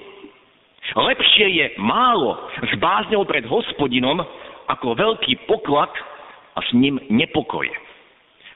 Lepšie 0.95 1.47
je 1.59 1.65
málo 1.75 2.39
s 2.63 2.71
bázňou 2.79 3.27
pred 3.27 3.43
hospodinom, 3.43 4.23
ako 4.71 4.95
veľký 4.95 5.43
poklad 5.43 5.91
a 6.55 6.63
s 6.63 6.71
ním 6.71 7.03
nepokoj. 7.11 7.67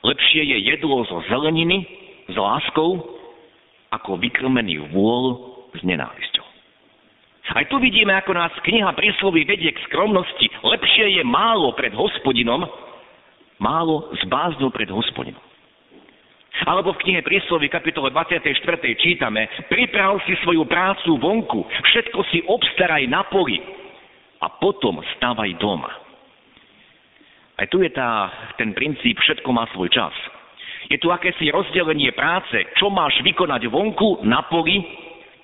Lepšie 0.07 0.39
je 0.39 0.57
jedlo 0.71 1.03
zo 1.11 1.19
zeleniny, 1.27 1.83
s 2.31 2.35
láskou, 2.39 2.95
ako 3.91 4.15
vykrmený 4.23 4.87
vôľ 4.95 5.23
s 5.75 5.83
nenávisťou. 5.83 6.47
Aj 7.59 7.67
tu 7.67 7.75
vidíme, 7.83 8.15
ako 8.15 8.39
nás 8.39 8.55
kniha 8.63 8.95
prísloví 8.95 9.43
vedie 9.43 9.75
k 9.75 9.83
skromnosti. 9.91 10.47
Lepšie 10.63 11.19
je 11.19 11.23
málo 11.27 11.75
pred 11.75 11.91
hospodinom, 11.91 12.63
málo 13.61 14.09
bázňou 14.25 14.73
pred 14.73 14.89
hospodinom. 14.89 15.39
Alebo 16.67 16.93
v 16.93 17.01
knihe 17.07 17.21
prísloví 17.23 17.71
kapitole 17.71 18.11
24. 18.11 18.53
čítame, 18.99 19.47
priprav 19.71 20.19
si 20.27 20.35
svoju 20.43 20.67
prácu 20.67 21.15
vonku, 21.15 21.63
všetko 21.63 22.19
si 22.33 22.43
obstaraj 22.43 23.07
na 23.07 23.23
poli 23.29 23.57
a 24.41 24.51
potom 24.59 24.99
stavaj 25.15 25.57
doma. 25.61 25.89
Aj 27.61 27.69
tu 27.69 27.85
je 27.85 27.89
tá, 27.93 28.29
ten 28.57 28.73
princíp, 28.73 29.21
všetko 29.21 29.49
má 29.53 29.69
svoj 29.71 29.89
čas. 29.93 30.13
Je 30.89 30.97
tu 30.97 31.13
akési 31.13 31.53
rozdelenie 31.53 32.11
práce, 32.11 32.57
čo 32.75 32.89
máš 32.89 33.15
vykonať 33.21 33.69
vonku, 33.69 34.25
na 34.25 34.43
poli, 34.49 34.81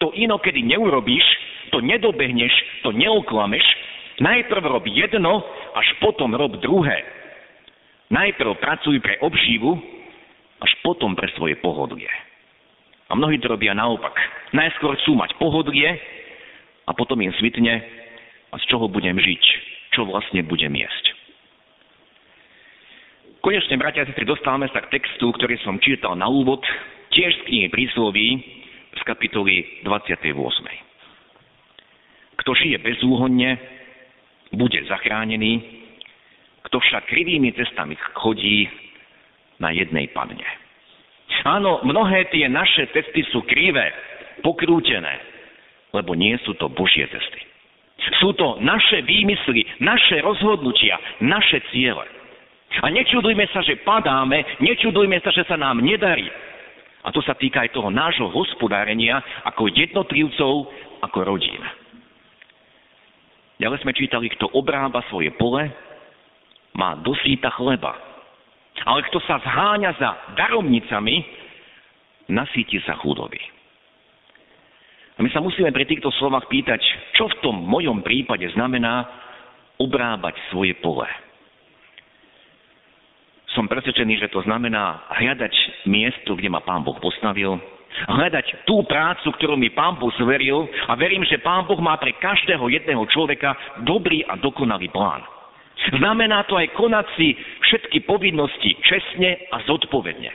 to 0.01 0.11
inokedy 0.17 0.65
neurobíš, 0.65 1.23
to 1.69 1.79
nedobehneš, 1.79 2.51
to 2.83 2.89
neoklameš, 2.91 3.63
najprv 4.19 4.63
rob 4.65 4.85
jedno, 4.89 5.45
až 5.77 5.87
potom 6.01 6.33
rob 6.33 6.57
druhé. 6.57 7.05
Najprv 8.07 8.55
pracuj 8.63 9.03
pre 9.03 9.19
obživu, 9.19 9.75
až 10.63 10.71
potom 10.81 11.13
pre 11.13 11.27
svoje 11.35 11.59
pohodlie. 11.59 12.09
A 13.07 13.15
mnohí 13.15 13.39
to 13.39 13.51
robia 13.51 13.75
naopak. 13.75 14.15
Najskôr 14.51 14.95
chcú 14.99 15.15
mať 15.15 15.35
pohodlie 15.39 15.99
a 16.87 16.91
potom 16.95 17.19
im 17.19 17.35
svitne, 17.35 17.83
a 18.51 18.55
z 18.55 18.63
čoho 18.71 18.87
budem 18.87 19.19
žiť, 19.19 19.43
čo 19.91 20.07
vlastne 20.07 20.39
budem 20.47 20.71
jesť. 20.71 21.05
Konečne, 23.43 23.79
bratia 23.79 24.03
a 24.03 24.07
sestry, 24.07 24.27
dostávame 24.27 24.67
sa 24.71 24.83
k 24.83 24.99
textu, 24.99 25.31
ktorý 25.31 25.55
som 25.63 25.79
čítal 25.79 26.15
na 26.15 26.27
úvod, 26.27 26.63
tiež 27.15 27.31
z 27.43 27.45
knihy 27.47 27.67
prísloví 27.71 28.43
z 28.97 29.01
kapitoly 29.03 29.83
28. 29.85 30.35
Kto 32.43 32.51
žije 32.55 32.77
bezúhonne, 32.81 33.55
bude 34.51 34.79
zachránený, 34.87 35.76
kto 36.67 36.77
však 36.83 37.07
krivými 37.07 37.55
cestami 37.55 37.95
chodí, 38.19 38.67
na 39.57 39.73
jednej 39.73 40.09
padne. 40.13 40.45
Áno, 41.45 41.81
mnohé 41.83 42.29
tie 42.29 42.45
naše 42.47 42.89
cesty 42.93 43.25
sú 43.29 43.43
krivé, 43.45 43.93
pokrútené, 44.41 45.17
lebo 45.93 46.13
nie 46.13 46.37
sú 46.45 46.53
to 46.57 46.69
Božie 46.69 47.09
cesty. 47.09 47.41
Sú 48.21 48.31
to 48.37 48.61
naše 48.61 49.01
výmysly, 49.03 49.65
naše 49.81 50.21
rozhodnutia, 50.21 51.01
naše 51.19 51.59
ciele. 51.73 52.05
A 52.77 52.87
nečudujme 52.93 53.49
sa, 53.49 53.65
že 53.65 53.81
padáme, 53.81 54.45
nečudujme 54.61 55.17
sa, 55.25 55.33
že 55.33 55.43
sa 55.49 55.57
nám 55.57 55.81
nedarí. 55.81 56.29
A 57.01 57.09
to 57.09 57.23
sa 57.23 57.33
týka 57.33 57.63
aj 57.65 57.73
toho 57.73 57.89
nášho 57.89 58.29
hospodárenia 58.29 59.17
ako 59.47 59.71
jednotlivcov, 59.71 60.69
ako 61.01 61.17
rodín. 61.25 61.63
Ďalej 63.57 63.81
sme 63.81 63.97
čítali, 63.97 64.29
kto 64.37 64.53
obrába 64.53 65.01
svoje 65.09 65.33
pole, 65.33 65.65
má 66.77 66.95
dosýta 67.01 67.49
chleba. 67.57 67.97
Ale 68.85 69.01
kto 69.09 69.17
sa 69.25 69.41
zháňa 69.41 69.91
za 69.97 70.09
daromnicami, 70.37 71.25
nasíti 72.29 72.77
sa 72.85 72.93
chudoby. 73.01 73.41
A 75.17 75.25
my 75.25 75.29
sa 75.33 75.41
musíme 75.41 75.73
pri 75.73 75.89
týchto 75.89 76.13
slovách 76.21 76.45
pýtať, 76.45 76.77
čo 77.17 77.25
v 77.25 77.39
tom 77.41 77.57
mojom 77.65 78.05
prípade 78.05 78.45
znamená 78.53 79.09
obrábať 79.81 80.37
svoje 80.53 80.77
pole 80.77 81.09
som 83.57 83.65
presvedčený, 83.65 84.21
že 84.21 84.29
to 84.29 84.45
znamená 84.45 85.01
hľadať 85.17 85.49
miesto, 85.89 86.37
kde 86.37 86.53
ma 86.53 86.61
Pán 86.61 86.85
Boh 86.85 86.93
postavil, 87.01 87.57
hľadať 88.05 88.69
tú 88.69 88.85
prácu, 88.85 89.33
ktorú 89.33 89.57
mi 89.57 89.73
Pán 89.73 89.97
Boh 89.97 90.13
zveril 90.13 90.69
a 90.85 90.93
verím, 90.93 91.25
že 91.25 91.41
Pán 91.41 91.65
Boh 91.65 91.81
má 91.81 91.97
pre 91.97 92.13
každého 92.21 92.69
jedného 92.69 93.01
človeka 93.09 93.57
dobrý 93.81 94.21
a 94.29 94.37
dokonalý 94.37 94.93
plán. 94.93 95.25
Znamená 95.77 96.43
to 96.49 96.57
aj 96.57 96.73
konať 96.73 97.05
si 97.15 97.37
všetky 97.37 98.03
povinnosti 98.09 98.75
čestne 98.81 99.47
a 99.53 99.61
zodpovedne. 99.63 100.31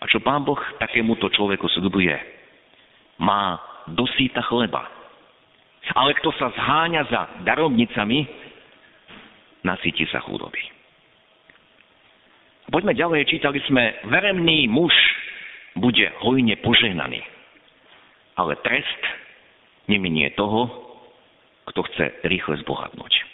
A 0.00 0.04
čo 0.08 0.20
Pán 0.20 0.44
Boh 0.44 0.60
takémuto 0.80 1.28
človeku 1.32 1.68
sľubuje? 1.72 2.14
Má 3.20 3.60
dosýta 3.92 4.40
chleba. 4.44 4.88
Ale 5.96 6.14
kto 6.20 6.30
sa 6.36 6.52
zháňa 6.52 7.02
za 7.08 7.20
darovnicami, 7.48 8.28
nasíti 9.64 10.04
sa 10.08 10.20
chudoby. 10.24 10.60
Poďme 12.70 12.94
ďalej, 12.94 13.26
čítali 13.26 13.58
sme, 13.66 13.98
veremný 14.06 14.70
muž 14.70 14.94
bude 15.74 16.06
hojne 16.22 16.54
požehnaný. 16.62 17.18
Ale 18.38 18.54
trest 18.62 19.02
neminie 19.90 20.30
toho, 20.38 20.70
kto 21.66 21.82
chce 21.90 22.04
rýchle 22.30 22.62
zbohatnúť. 22.62 23.29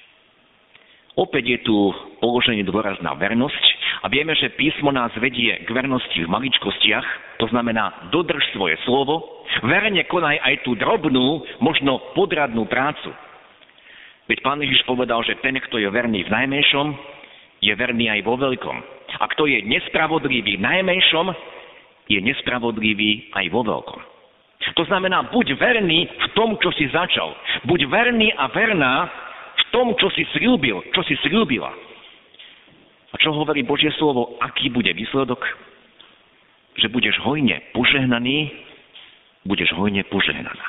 Opäť 1.17 1.45
je 1.49 1.59
tu 1.65 1.77
položený 2.21 2.69
dôraz 2.69 3.01
na 3.01 3.17
vernosť 3.17 3.65
a 4.05 4.07
vieme, 4.13 4.37
že 4.37 4.53
písmo 4.53 4.93
nás 4.93 5.09
vedie 5.17 5.65
k 5.65 5.69
vernosti 5.73 6.21
v 6.21 6.29
maličkostiach, 6.29 7.41
to 7.41 7.49
znamená 7.49 8.13
dodrž 8.13 8.45
svoje 8.53 8.77
slovo, 8.85 9.25
verne 9.65 10.05
konaj 10.13 10.37
aj 10.37 10.55
tú 10.69 10.77
drobnú, 10.77 11.41
možno 11.65 12.13
podradnú 12.13 12.69
prácu. 12.69 13.09
Veď 14.29 14.45
pán 14.45 14.61
Ježiš 14.61 14.85
povedal, 14.85 15.25
že 15.25 15.41
ten, 15.41 15.57
kto 15.57 15.81
je 15.81 15.89
verný 15.89 16.29
v 16.29 16.33
najmenšom, 16.37 16.87
je 17.65 17.73
verný 17.73 18.13
aj 18.13 18.21
vo 18.21 18.37
veľkom. 18.37 18.77
A 19.17 19.25
kto 19.33 19.49
je 19.49 19.65
nespravodlivý 19.65 20.61
v 20.61 20.65
najmenšom, 20.69 21.33
je 22.13 22.21
nespravodlivý 22.21 23.33
aj 23.33 23.47
vo 23.49 23.65
veľkom. 23.65 24.01
To 24.77 24.85
znamená, 24.85 25.33
buď 25.33 25.57
verný 25.57 26.05
v 26.05 26.27
tom, 26.37 26.61
čo 26.61 26.69
si 26.77 26.91
začal. 26.93 27.33
Buď 27.65 27.89
verný 27.89 28.35
a 28.37 28.51
verná 28.53 29.09
tom, 29.77 29.93
čo 30.01 30.09
si 30.17 30.25
slúbil, 30.33 30.81
čo 30.97 31.05
si 31.05 31.13
slúbila. 31.21 31.69
A 33.13 33.15
čo 33.21 33.37
hovorí 33.37 33.61
Božie 33.61 33.93
slovo, 34.01 34.41
aký 34.41 34.73
bude 34.73 34.89
výsledok? 34.97 35.45
Že 36.81 36.89
budeš 36.89 37.21
hojne 37.21 37.61
požehnaný, 37.77 38.57
budeš 39.45 39.77
hojne 39.77 40.01
požehnaná. 40.09 40.67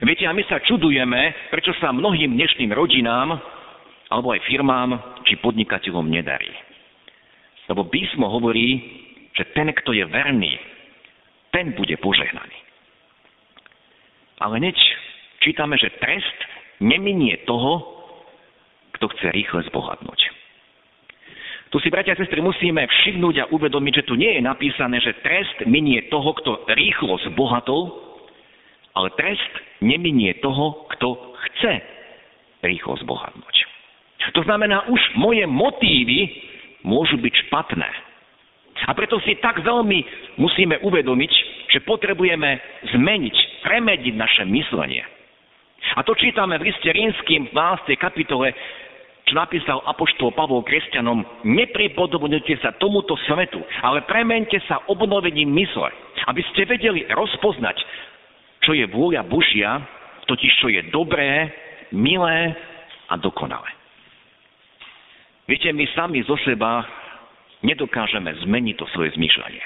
Viete, 0.00 0.24
a 0.24 0.32
my 0.32 0.42
sa 0.48 0.64
čudujeme, 0.64 1.52
prečo 1.52 1.76
sa 1.76 1.92
mnohým 1.92 2.34
dnešným 2.34 2.72
rodinám, 2.72 3.36
alebo 4.08 4.32
aj 4.32 4.48
firmám, 4.48 5.20
či 5.28 5.36
podnikateľom 5.44 6.08
nedarí. 6.08 6.50
Lebo 7.68 7.84
písmo 7.92 8.32
hovorí, 8.32 8.80
že 9.36 9.44
ten, 9.52 9.70
kto 9.70 9.92
je 9.92 10.04
verný, 10.08 10.56
ten 11.52 11.76
bude 11.76 11.94
požehnaný. 12.00 12.58
Ale 14.40 14.58
neď 14.58 14.76
čítame, 15.44 15.78
že 15.78 15.94
trest 16.02 16.53
neminie 16.80 17.42
toho, 17.44 17.82
kto 18.98 19.10
chce 19.14 19.26
rýchle 19.34 19.62
zbohatnúť. 19.68 20.20
Tu 21.74 21.82
si, 21.82 21.90
bratia 21.90 22.14
a 22.14 22.20
sestry, 22.22 22.38
musíme 22.38 22.86
všimnúť 22.86 23.36
a 23.42 23.50
uvedomiť, 23.50 23.92
že 23.98 24.06
tu 24.06 24.14
nie 24.14 24.38
je 24.38 24.42
napísané, 24.46 25.02
že 25.02 25.18
trest 25.26 25.66
minie 25.66 26.06
toho, 26.06 26.30
kto 26.38 26.70
rýchlo 26.70 27.18
zbohatol, 27.26 27.90
ale 28.94 29.10
trest 29.18 29.52
neminie 29.82 30.38
toho, 30.38 30.86
kto 30.94 31.34
chce 31.34 31.82
rýchlo 32.62 32.94
zbohatnúť. 33.02 33.56
To 34.38 34.40
znamená, 34.46 34.86
už 34.86 35.02
moje 35.18 35.44
motívy 35.50 36.30
môžu 36.86 37.18
byť 37.18 37.34
špatné. 37.50 37.90
A 38.86 38.92
preto 38.94 39.18
si 39.26 39.34
tak 39.42 39.58
veľmi 39.60 39.98
musíme 40.38 40.78
uvedomiť, 40.78 41.32
že 41.74 41.82
potrebujeme 41.82 42.62
zmeniť, 42.94 43.36
premediť 43.66 44.14
naše 44.14 44.42
myslenie. 44.46 45.02
A 45.94 46.02
to 46.02 46.18
čítame 46.18 46.58
v 46.58 46.66
liste 46.70 46.90
rímským 46.90 47.48
v 47.48 47.54
12. 47.54 47.94
kapitole, 48.02 48.50
čo 49.24 49.34
napísal 49.38 49.78
apoštol 49.86 50.34
Pavol 50.34 50.66
kresťanom, 50.66 51.46
nepripodobnite 51.46 52.58
sa 52.58 52.74
tomuto 52.76 53.14
svetu, 53.24 53.62
ale 53.80 54.02
premente 54.04 54.58
sa 54.66 54.82
obnovením 54.90 55.54
mysle, 55.54 55.88
aby 56.26 56.42
ste 56.50 56.66
vedeli 56.66 57.06
rozpoznať, 57.08 57.78
čo 58.66 58.74
je 58.74 58.84
vôľa 58.90 59.22
Božia, 59.30 59.78
totiž 60.26 60.52
čo 60.58 60.68
je 60.68 60.82
dobré, 60.90 61.52
milé 61.94 62.52
a 63.08 63.14
dokonalé. 63.14 63.70
Viete, 65.46 65.70
my 65.70 65.84
sami 65.92 66.24
zo 66.24 66.40
seba 66.42 66.82
nedokážeme 67.62 68.32
zmeniť 68.44 68.74
to 68.80 68.86
svoje 68.96 69.12
zmýšľanie. 69.14 69.62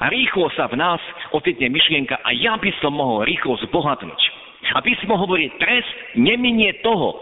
A 0.00 0.08
rýchlo 0.08 0.48
sa 0.56 0.64
v 0.70 0.80
nás 0.80 1.02
ocitne 1.34 1.68
myšlienka 1.68 2.24
a 2.24 2.30
ja 2.32 2.56
by 2.56 2.70
som 2.80 2.96
mohol 2.96 3.26
rýchlo 3.28 3.60
zbohatnúť. 3.68 4.29
A 4.74 4.78
písmo 4.84 5.16
hovorí, 5.16 5.50
trest 5.58 5.88
neminie 6.14 6.78
toho, 6.84 7.16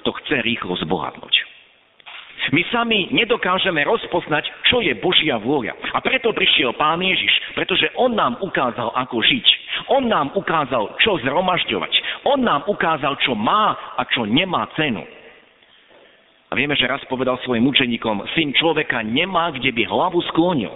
kto 0.00 0.12
chce 0.22 0.44
rýchlo 0.44 0.76
zbohatnúť. 0.86 1.56
My 2.54 2.62
sami 2.70 3.10
nedokážeme 3.10 3.82
rozpoznať, 3.82 4.46
čo 4.70 4.78
je 4.78 4.94
Božia 5.02 5.34
vôľa. 5.40 5.74
A 5.96 5.98
preto 5.98 6.30
prišiel 6.30 6.78
Pán 6.78 7.02
Ježiš, 7.02 7.32
pretože 7.58 7.90
On 7.98 8.12
nám 8.14 8.38
ukázal, 8.38 8.94
ako 8.94 9.18
žiť. 9.18 9.46
On 9.90 10.06
nám 10.06 10.30
ukázal, 10.36 10.94
čo 11.02 11.18
zhromažďovať. 11.26 11.92
On 12.28 12.38
nám 12.38 12.62
ukázal, 12.70 13.18
čo 13.18 13.34
má 13.34 13.74
a 13.98 14.02
čo 14.06 14.28
nemá 14.28 14.70
cenu. 14.78 15.02
A 16.46 16.52
vieme, 16.54 16.78
že 16.78 16.86
raz 16.86 17.02
povedal 17.10 17.34
svojim 17.42 17.66
učeníkom, 17.66 18.22
syn 18.38 18.54
človeka 18.54 19.02
nemá, 19.02 19.50
kde 19.50 19.74
by 19.74 19.82
hlavu 19.90 20.22
sklonil. 20.30 20.70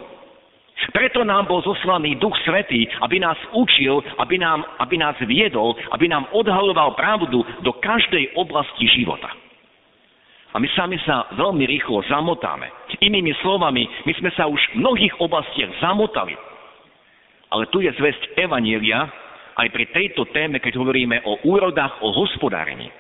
Preto 0.91 1.23
nám 1.23 1.47
bol 1.47 1.61
zoslaný 1.61 2.17
Duch 2.17 2.35
Svetý, 2.43 2.89
aby 3.05 3.21
nás 3.21 3.37
učil, 3.53 4.01
aby, 4.17 4.41
nám, 4.41 4.65
aby 4.81 4.97
nás 4.97 5.15
viedol, 5.29 5.77
aby 5.93 6.09
nám 6.09 6.27
odhaloval 6.33 6.97
pravdu 6.97 7.45
do 7.61 7.73
každej 7.79 8.33
oblasti 8.35 8.89
života. 8.89 9.29
A 10.51 10.59
my 10.59 10.67
sami 10.75 10.99
sa 11.07 11.31
veľmi 11.39 11.63
rýchlo 11.63 12.03
zamotáme. 12.11 12.67
Inými 12.99 13.31
slovami, 13.39 13.87
my 14.03 14.13
sme 14.19 14.31
sa 14.35 14.51
už 14.51 14.59
v 14.75 14.83
mnohých 14.83 15.15
oblastiach 15.23 15.71
zamotali. 15.79 16.35
Ale 17.55 17.71
tu 17.71 17.85
je 17.87 17.91
zväzť 17.95 18.35
Evanielia 18.35 19.07
aj 19.55 19.69
pri 19.71 19.85
tejto 19.95 20.27
téme, 20.35 20.59
keď 20.59 20.75
hovoríme 20.75 21.23
o 21.23 21.39
úrodách, 21.47 22.03
o 22.03 22.11
hospodárení. 22.11 22.91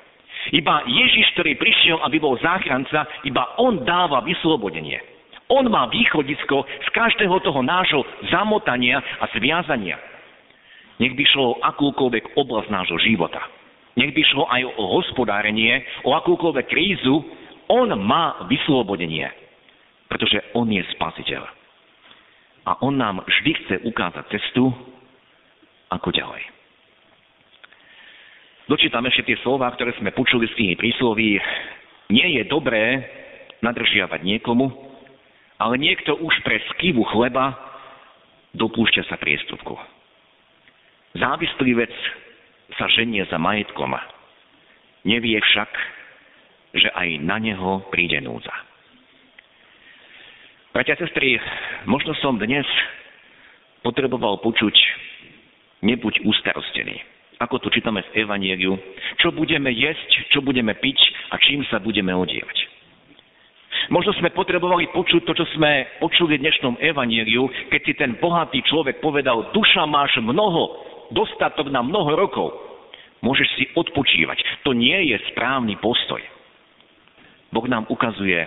Iba 0.54 0.86
Ježiš, 0.86 1.34
ktorý 1.34 1.58
prišiel, 1.58 1.98
aby 2.06 2.22
bol 2.22 2.38
záchranca, 2.38 3.06
iba 3.26 3.58
On 3.58 3.82
dáva 3.82 4.22
vyslobodenie. 4.22 5.09
On 5.50 5.66
má 5.66 5.90
východisko 5.90 6.62
z 6.62 6.88
každého 6.94 7.42
toho 7.42 7.60
nášho 7.66 8.06
zamotania 8.30 9.02
a 9.18 9.26
zviazania. 9.34 9.98
Nech 11.02 11.16
by 11.16 11.24
šlo 11.26 11.56
o 11.56 11.60
akúkoľvek 11.64 12.38
oblasť 12.38 12.68
nášho 12.70 12.98
života. 13.02 13.42
Nech 13.98 14.14
by 14.14 14.22
šlo 14.30 14.46
aj 14.46 14.62
o 14.78 14.84
hospodárenie, 15.00 15.82
o 16.06 16.14
akúkoľvek 16.14 16.66
krízu, 16.70 17.24
on 17.66 17.90
má 17.98 18.46
vyslobodenie, 18.46 19.26
pretože 20.06 20.38
on 20.54 20.70
je 20.70 20.82
spasiteľ. 20.94 21.42
A 22.70 22.78
on 22.86 22.94
nám 22.94 23.26
vždy 23.26 23.50
chce 23.64 23.76
ukázať 23.82 24.30
cestu, 24.30 24.70
ako 25.90 26.14
ďalej. 26.14 26.46
Dočítam 28.70 29.02
ešte 29.10 29.34
tie 29.34 29.36
slova, 29.42 29.66
ktoré 29.74 29.90
sme 29.98 30.14
počuli 30.14 30.46
z 30.46 30.54
tých 30.54 30.78
prísloví. 30.78 31.42
Nie 32.14 32.38
je 32.38 32.46
dobré 32.46 33.02
nadržiavať 33.66 34.22
niekomu, 34.22 34.89
ale 35.60 35.76
niekto 35.76 36.16
už 36.16 36.34
pre 36.40 36.56
skivu 36.74 37.04
chleba 37.12 37.52
dopúšťa 38.56 39.06
sa 39.06 39.20
priestupku. 39.20 39.76
Závislý 41.14 41.76
vec 41.76 41.92
sa 42.80 42.88
ženie 42.88 43.22
za 43.28 43.36
majetkom. 43.36 43.92
Nevie 45.04 45.36
však, 45.36 45.70
že 46.80 46.88
aj 46.96 47.08
na 47.20 47.36
neho 47.36 47.84
príde 47.92 48.16
núdza. 48.24 48.52
Bratia 50.72 50.94
a 50.96 51.02
sestry, 51.02 51.36
možno 51.84 52.14
som 52.22 52.38
dnes 52.38 52.64
potreboval 53.82 54.38
počuť 54.40 54.74
nebuď 55.82 56.24
ustarostený 56.24 57.20
ako 57.40 57.56
tu 57.56 57.72
čítame 57.72 58.04
v 58.04 58.20
Evanieliu, 58.20 58.76
čo 59.16 59.32
budeme 59.32 59.72
jesť, 59.72 60.28
čo 60.28 60.44
budeme 60.44 60.76
piť 60.76 61.00
a 61.32 61.40
čím 61.40 61.64
sa 61.72 61.80
budeme 61.80 62.12
odievať. 62.12 62.69
Možno 63.88 64.12
sme 64.20 64.28
potrebovali 64.36 64.92
počuť 64.92 65.24
to, 65.24 65.32
čo 65.32 65.48
sme 65.56 65.88
počuli 66.04 66.36
v 66.36 66.44
dnešnom 66.44 66.76
Evanieliu, 66.84 67.48
keď 67.72 67.80
si 67.80 67.92
ten 67.96 68.20
bohatý 68.20 68.60
človek 68.68 69.00
povedal, 69.00 69.48
duša 69.56 69.88
máš 69.88 70.20
mnoho, 70.20 70.76
dostatok 71.16 71.72
na 71.72 71.80
mnoho 71.80 72.12
rokov. 72.12 72.52
Môžeš 73.24 73.48
si 73.56 73.64
odpočívať. 73.72 74.44
To 74.68 74.76
nie 74.76 75.12
je 75.12 75.16
správny 75.32 75.80
postoj. 75.80 76.20
Boh 77.50 77.64
nám 77.64 77.88
ukazuje, 77.88 78.44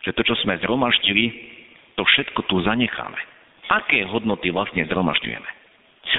že 0.00 0.16
to, 0.16 0.24
čo 0.24 0.34
sme 0.40 0.56
zhromaždili, 0.64 1.32
to 1.96 2.02
všetko 2.04 2.40
tu 2.48 2.60
zanecháme. 2.64 3.18
Aké 3.68 4.06
hodnoty 4.08 4.54
vlastne 4.54 4.86
zhromažďujeme? 4.86 5.48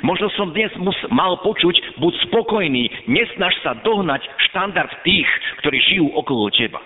Možno 0.03 0.27
som 0.35 0.51
dnes 0.51 0.69
mus, 0.77 0.97
mal 1.09 1.39
počuť, 1.41 1.97
buď 1.97 2.13
spokojný, 2.27 3.07
nesnaž 3.07 3.55
sa 3.63 3.73
dohnať 3.81 4.19
štandard 4.51 4.91
tých, 5.01 5.29
ktorí 5.63 5.79
žijú 5.79 6.11
okolo 6.11 6.51
teba. 6.51 6.83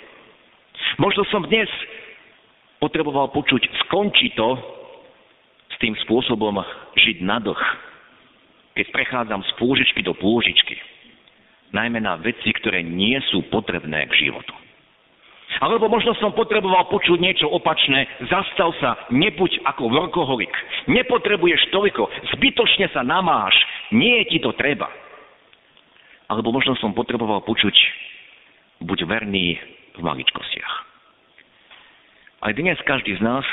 Možno 0.97 1.25
som 1.29 1.45
dnes 1.45 1.69
potreboval 2.81 3.29
počuť, 3.29 3.61
skončí 3.87 4.33
to 4.33 4.57
s 5.69 5.75
tým 5.77 5.93
spôsobom 6.05 6.57
žiť 6.97 7.17
na 7.21 7.37
dlh, 7.37 7.63
keď 8.75 8.85
prechádzam 8.89 9.41
z 9.45 9.51
pôžičky 9.61 10.01
do 10.01 10.17
pôžičky. 10.17 10.75
Najmä 11.71 12.03
na 12.03 12.19
veci, 12.19 12.51
ktoré 12.51 12.83
nie 12.83 13.15
sú 13.31 13.47
potrebné 13.47 14.09
k 14.11 14.27
životu. 14.27 14.51
Alebo 15.59 15.91
možno 15.91 16.15
som 16.15 16.31
potreboval 16.31 16.87
počuť 16.87 17.19
niečo 17.19 17.47
opačné. 17.51 18.07
Zastav 18.31 18.71
sa, 18.79 18.95
nebuď 19.11 19.59
ako 19.67 19.91
workoholik. 19.91 20.51
Nepotrebuješ 20.87 21.67
toľko, 21.75 22.07
zbytočne 22.35 22.87
sa 22.95 23.03
namáš. 23.03 23.51
Nie 23.91 24.23
je 24.23 24.35
ti 24.35 24.37
to 24.39 24.55
treba. 24.55 24.87
Alebo 26.31 26.55
možno 26.55 26.79
som 26.79 26.95
potreboval 26.95 27.43
počuť, 27.43 27.75
buď 28.79 28.99
verný 29.03 29.59
v 29.95 30.01
maličkostiach. 30.01 30.73
Aj 32.41 32.51
dnes 32.57 32.77
každý 32.89 33.17
z 33.17 33.21
nás 33.21 33.45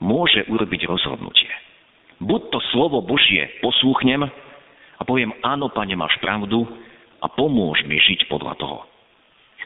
môže 0.00 0.44
urobiť 0.48 0.84
rozhodnutie. 0.84 1.48
Buď 2.20 2.52
to 2.52 2.60
slovo 2.76 3.00
Božie 3.00 3.48
poslúchnem 3.64 4.28
a 5.00 5.02
poviem, 5.08 5.32
áno, 5.40 5.72
pane, 5.72 5.96
máš 5.96 6.12
pravdu 6.20 6.68
a 7.24 7.26
pomôž 7.32 7.80
mi 7.88 7.96
žiť 7.96 8.28
podľa 8.28 8.56
toho. 8.60 8.84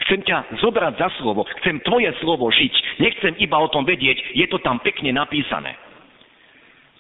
Chcem 0.07 0.27
ťa 0.27 0.59
zobrať 0.59 0.95
za 0.99 1.09
slovo, 1.23 1.47
chcem 1.63 1.79
tvoje 1.87 2.11
slovo 2.19 2.51
žiť. 2.51 2.99
Nechcem 2.99 3.35
iba 3.39 3.59
o 3.59 3.71
tom 3.71 3.87
vedieť, 3.87 4.35
je 4.35 4.47
to 4.51 4.59
tam 4.63 4.83
pekne 4.83 5.15
napísané. 5.15 5.75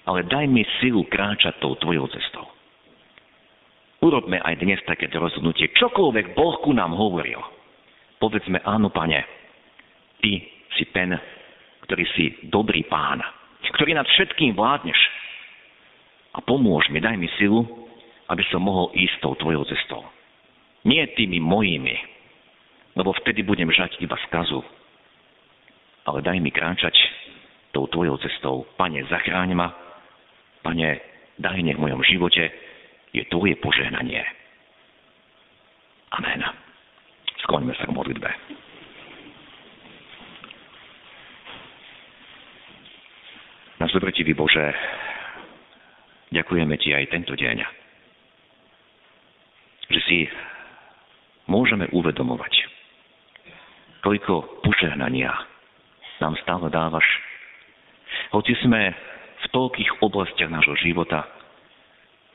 Ale 0.07 0.27
daj 0.27 0.47
mi 0.47 0.63
silu 0.79 1.03
kráčať 1.07 1.59
tou 1.59 1.75
tvojou 1.79 2.07
cestou. 2.11 2.47
Urobme 4.05 4.37
aj 4.43 4.61
dnes 4.61 4.79
takéto 4.85 5.17
rozhodnutie. 5.17 5.73
Čokoľvek 5.75 6.37
Boh 6.37 6.61
ku 6.61 6.77
nám 6.77 6.93
hovoril. 6.93 7.41
Povedzme, 8.25 8.65
áno, 8.65 8.89
pane, 8.89 9.21
ty 10.25 10.41
si 10.81 10.89
ten, 10.97 11.13
ktorý 11.85 12.05
si 12.17 12.41
dobrý 12.49 12.89
pán, 12.89 13.21
ktorý 13.77 13.93
nad 13.93 14.09
všetkým 14.09 14.57
vládneš. 14.57 14.97
A 16.33 16.41
pomôž 16.41 16.89
mi, 16.89 17.05
daj 17.05 17.21
mi 17.21 17.29
silu, 17.37 17.69
aby 18.33 18.41
som 18.49 18.65
mohol 18.65 18.89
ísť 18.97 19.21
tou 19.21 19.37
tvojou 19.37 19.69
cestou. 19.69 20.09
Nie 20.89 21.13
tými 21.13 21.37
mojimi, 21.37 22.01
lebo 22.97 23.13
vtedy 23.21 23.45
budem 23.45 23.69
žať 23.69 24.01
iba 24.01 24.17
skazu. 24.25 24.65
Ale 26.09 26.25
daj 26.25 26.41
mi 26.41 26.49
kráčať 26.49 26.97
tou 27.77 27.85
tvojou 27.93 28.17
cestou. 28.25 28.65
Pane, 28.81 29.05
zachráň 29.05 29.53
ma. 29.53 29.69
Pane, 30.65 30.97
daj 31.37 31.61
nech 31.61 31.77
v 31.77 31.85
mojom 31.93 32.01
živote 32.01 32.49
je 33.13 33.21
tvoje 33.29 33.53
požehnanie. 33.61 34.25
Amen. 36.17 36.64
Skloňme 37.45 37.77
sa 37.77 37.85
k 37.85 37.93
modlitbe. 37.93 38.31
Nás 43.85 43.93
dobrotivý 43.93 44.33
Bože, 44.33 44.73
ďakujeme 46.33 46.73
Ti 46.81 46.97
aj 46.97 47.13
tento 47.13 47.37
deň, 47.37 47.57
že 49.93 50.01
si 50.09 50.19
môžeme 51.45 51.85
uvedomovať, 51.93 52.55
koľko 54.01 54.65
požehnania 54.65 55.37
nám 56.25 56.41
stále 56.41 56.73
dávaš. 56.73 57.05
Hoci 58.33 58.57
sme 58.65 58.97
v 59.45 59.47
toľkých 59.53 60.01
oblastiach 60.01 60.49
nášho 60.49 60.81
života 60.81 61.29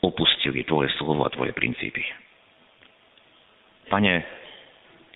opustili 0.05 0.61
Tvoje 0.69 0.93
slovo 1.01 1.25
a 1.25 1.33
Tvoje 1.33 1.57
princípy. 1.57 2.05
Pane, 3.89 4.38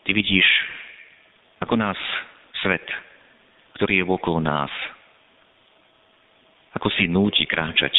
Ty 0.03 0.11
vidíš, 0.11 0.47
ako 1.63 1.79
nás 1.79 1.95
svet, 2.59 2.83
ktorý 3.79 4.03
je 4.03 4.05
okolo 4.05 4.43
nás, 4.43 4.71
ako 6.75 6.91
si 6.91 7.07
núti 7.07 7.47
kráčať 7.47 7.95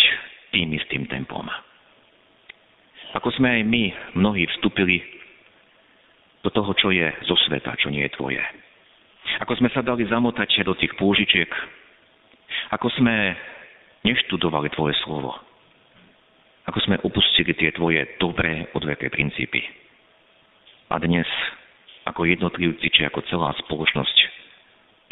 tým 0.52 0.68
istým 0.76 1.08
tempom. 1.08 1.48
Ako 3.14 3.30
sme 3.32 3.56
aj 3.56 3.62
my 3.64 3.84
mnohí 4.18 4.44
vstúpili 4.52 5.00
do 6.44 6.52
toho, 6.52 6.76
čo 6.76 6.92
je 6.92 7.08
zo 7.24 7.38
sveta, 7.48 7.78
čo 7.80 7.88
nie 7.88 8.04
je 8.04 8.14
tvoje. 8.20 8.42
Ako 9.40 9.56
sme 9.56 9.72
sa 9.72 9.80
dali 9.80 10.04
zamotať 10.04 10.60
do 10.66 10.76
tých 10.76 10.92
pôžičiek, 11.00 11.48
ako 12.76 12.92
sme 13.00 13.32
neštudovali 14.04 14.68
tvoje 14.76 14.92
slovo, 15.08 15.32
ako 16.68 16.78
sme 16.84 17.00
opustili 17.00 17.56
tie 17.56 17.72
tvoje 17.72 18.04
dobré 18.20 18.68
odveké 18.76 19.08
princípy. 19.08 19.64
A 20.92 21.00
dnes, 21.00 21.26
ako 22.04 22.28
jednotlivci, 22.28 22.86
či 22.92 23.00
ako 23.08 23.24
celá 23.32 23.56
spoločnosť, 23.64 24.16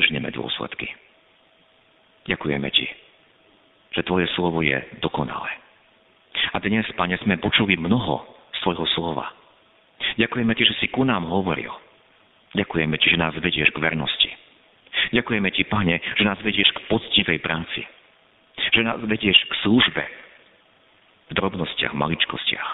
žneme 0.09 0.28
dôsledky. 0.33 0.92
Ďakujeme 2.28 2.68
Ti, 2.70 2.87
že 3.96 4.07
Tvoje 4.07 4.28
slovo 4.37 4.62
je 4.62 4.78
dokonalé. 5.00 5.50
A 6.52 6.61
dnes, 6.61 6.85
Pane, 6.94 7.16
sme 7.20 7.40
počuli 7.40 7.76
mnoho 7.81 8.24
z 8.55 8.59
Tvojho 8.62 8.87
slova. 8.92 9.33
Ďakujeme 10.20 10.52
Ti, 10.52 10.64
že 10.68 10.78
si 10.78 10.87
ku 10.92 11.02
nám 11.02 11.26
hovoril. 11.26 11.72
Ďakujeme 12.52 12.94
Ti, 13.00 13.07
že 13.16 13.20
nás 13.20 13.35
vedieš 13.40 13.72
k 13.72 13.83
vernosti. 13.83 14.31
Ďakujeme 15.16 15.48
Ti, 15.50 15.62
Pane, 15.66 15.96
že 16.20 16.24
nás 16.24 16.38
vedieš 16.44 16.68
k 16.76 16.85
poctivej 16.92 17.40
práci. 17.40 17.83
Že 18.72 18.88
nás 18.88 19.00
vedieš 19.05 19.37
k 19.48 19.52
službe. 19.64 20.05
V 21.28 21.33
drobnostiach, 21.37 21.96
maličkostiach. 21.96 22.70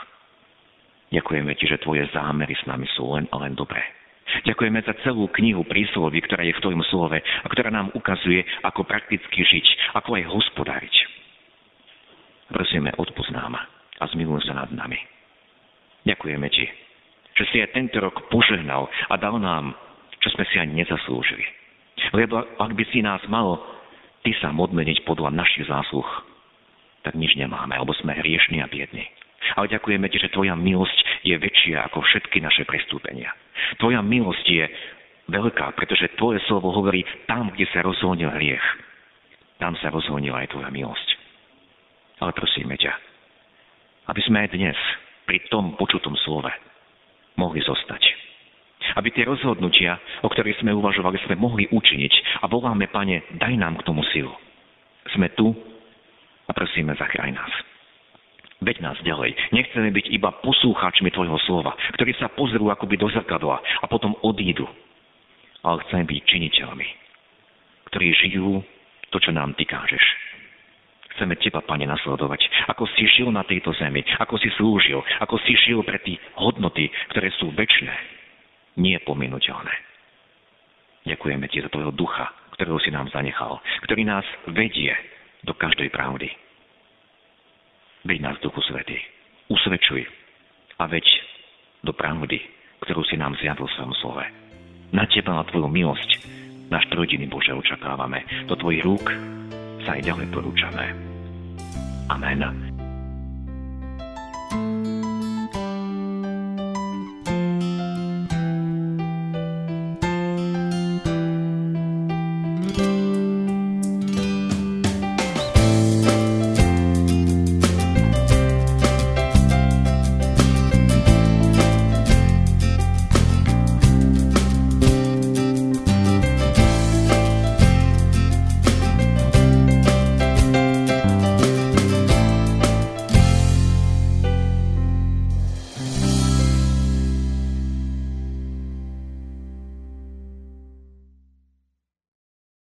Ďakujeme 1.15 1.55
Ti, 1.55 1.65
že 1.71 1.83
Tvoje 1.83 2.07
zámery 2.11 2.55
s 2.55 2.67
nami 2.67 2.87
sú 2.95 3.07
len 3.15 3.27
a 3.31 3.39
len 3.43 3.55
dobré. 3.55 3.98
Ďakujeme 4.45 4.81
za 4.85 4.95
celú 5.03 5.29
knihu 5.33 5.65
príslovy, 5.65 6.21
ktorá 6.25 6.45
je 6.45 6.57
v 6.57 6.63
Tvojom 6.63 6.85
slove 6.93 7.19
a 7.19 7.47
ktorá 7.49 7.73
nám 7.73 7.89
ukazuje, 7.97 8.45
ako 8.65 8.85
prakticky 8.85 9.41
žiť, 9.45 9.97
ako 9.97 10.21
aj 10.21 10.25
hospodáriť. 10.29 10.95
Prosíme, 12.53 12.93
odpoznám 12.97 13.57
a 13.99 14.05
zmiluj 14.13 14.45
sa 14.49 14.57
nad 14.57 14.71
nami. 14.73 15.01
Ďakujeme 16.05 16.49
Ti, 16.49 16.65
že 17.37 17.45
si 17.53 17.57
aj 17.61 17.77
tento 17.77 18.01
rok 18.01 18.29
požehnal 18.33 18.89
a 19.09 19.15
dal 19.21 19.37
nám, 19.37 19.77
čo 20.21 20.33
sme 20.33 20.45
si 20.49 20.57
ani 20.57 20.85
nezaslúžili. 20.85 21.45
Lebo 22.15 22.41
ak 22.41 22.73
by 22.73 22.85
si 22.89 23.05
nás 23.05 23.21
mal 23.27 23.61
ty 24.23 24.37
sa 24.45 24.53
odmeniť 24.53 25.09
podľa 25.09 25.33
našich 25.33 25.67
zásluh, 25.67 26.07
tak 27.01 27.17
nič 27.17 27.33
nemáme, 27.39 27.73
alebo 27.73 27.95
sme 27.97 28.13
hriešni 28.13 28.61
a 28.61 28.69
biedni. 28.69 29.07
Ale 29.57 29.71
ďakujeme 29.71 30.07
ti, 30.11 30.19
že 30.19 30.35
tvoja 30.35 30.59
milosť 30.59 30.99
je 31.23 31.35
väčšia 31.39 31.87
ako 31.89 32.03
všetky 32.03 32.43
naše 32.43 32.67
prestúpenia. 32.67 33.31
Tvoja 33.79 34.03
milosť 34.03 34.47
je 34.47 34.65
veľká, 35.31 35.77
pretože 35.79 36.15
tvoje 36.19 36.43
slovo 36.49 36.75
hovorí 36.75 37.05
tam, 37.31 37.53
kde 37.55 37.67
sa 37.71 37.85
rozhodnil 37.85 38.33
hriech. 38.35 38.65
Tam 39.59 39.75
sa 39.79 39.91
rozhodnila 39.91 40.43
aj 40.43 40.55
tvoja 40.55 40.71
milosť. 40.71 41.09
Ale 42.19 42.35
prosíme 42.35 42.75
ťa, 42.75 42.93
aby 44.11 44.21
sme 44.27 44.47
aj 44.47 44.49
dnes 44.55 44.79
pri 45.29 45.39
tom 45.53 45.79
počutom 45.79 46.19
slove 46.25 46.51
mohli 47.39 47.63
zostať. 47.63 48.03
Aby 48.97 49.13
tie 49.13 49.29
rozhodnutia, 49.29 50.01
o 50.25 50.29
ktorých 50.33 50.65
sme 50.65 50.75
uvažovali, 50.75 51.21
sme 51.29 51.37
mohli 51.37 51.69
učiniť. 51.69 52.43
A 52.43 52.51
voláme, 52.51 52.89
Pane, 52.89 53.37
daj 53.37 53.55
nám 53.55 53.79
k 53.79 53.87
tomu 53.87 54.01
silu. 54.11 54.33
Sme 55.13 55.29
tu 55.37 55.53
a 56.49 56.51
prosíme, 56.57 56.97
zachráň 56.97 57.37
nás. 57.37 57.53
Veď 58.59 58.83
nás 58.83 58.99
ďalej. 59.07 59.39
Nechceme 59.55 59.95
byť 59.95 60.07
iba 60.11 60.35
poslúchačmi 60.43 61.15
Tvojho 61.15 61.39
slova, 61.47 61.79
ktorí 61.95 62.11
sa 62.19 62.27
pozrú 62.27 62.75
akoby 62.75 62.99
do 62.99 63.07
zrkadla 63.07 63.63
a 63.63 63.87
potom 63.87 64.19
odídu. 64.27 64.67
Ale 65.63 65.79
chceme 65.87 66.11
byť 66.11 66.19
činiteľmi, 66.27 66.89
ktorí 67.91 68.07
žijú 68.19 68.59
to, 69.15 69.23
čo 69.23 69.31
nám 69.31 69.55
Ty 69.55 69.63
kážeš. 69.63 70.03
Chceme 71.15 71.39
Teba, 71.39 71.63
Pane, 71.63 71.87
nasledovať. 71.87 72.71
Ako 72.71 72.91
si 72.99 73.07
žil 73.07 73.31
na 73.31 73.47
tejto 73.47 73.71
zemi, 73.79 74.03
ako 74.19 74.39
si 74.43 74.51
slúžil, 74.59 75.03
ako 75.23 75.39
si 75.47 75.55
žil 75.63 75.83
pre 75.87 76.03
tie 76.03 76.19
hodnoty, 76.39 76.91
ktoré 77.15 77.31
sú 77.39 77.55
väčšie, 77.55 77.91
nie 78.83 78.99
pominuteľné. 79.07 79.75
Ďakujeme 81.07 81.47
Ti 81.47 81.63
za 81.63 81.71
Tvojho 81.71 81.95
ducha, 81.95 82.27
ktorého 82.59 82.79
si 82.83 82.91
nám 82.91 83.07
zanechal, 83.15 83.63
ktorý 83.87 84.03
nás 84.03 84.27
vedie 84.51 84.95
do 85.47 85.55
každej 85.55 85.95
pravdy 85.95 86.48
Veď 88.09 88.25
nás, 88.25 88.41
Duchu 88.41 88.65
Svety. 88.65 88.97
Usvedčuj 89.53 90.09
a 90.81 90.89
veď 90.89 91.05
do 91.85 91.93
pravdy, 91.93 92.41
ktorú 92.81 93.05
si 93.05 93.21
nám 93.21 93.37
zjadol 93.37 93.69
v 93.69 93.75
svojom 93.77 93.95
slove. 94.01 94.25
Na 94.97 95.05
Teba, 95.05 95.37
na 95.37 95.45
Tvoju 95.45 95.69
milosť, 95.69 96.11
náš 96.73 96.89
trojdiny 96.89 97.29
Bože 97.29 97.53
očakávame. 97.53 98.25
Do 98.49 98.57
Tvojich 98.57 98.81
rúk 98.81 99.13
sa 99.85 100.01
aj 100.01 100.09
ďalej 100.09 100.27
porúčame. 100.33 100.85
Amen. 102.09 102.68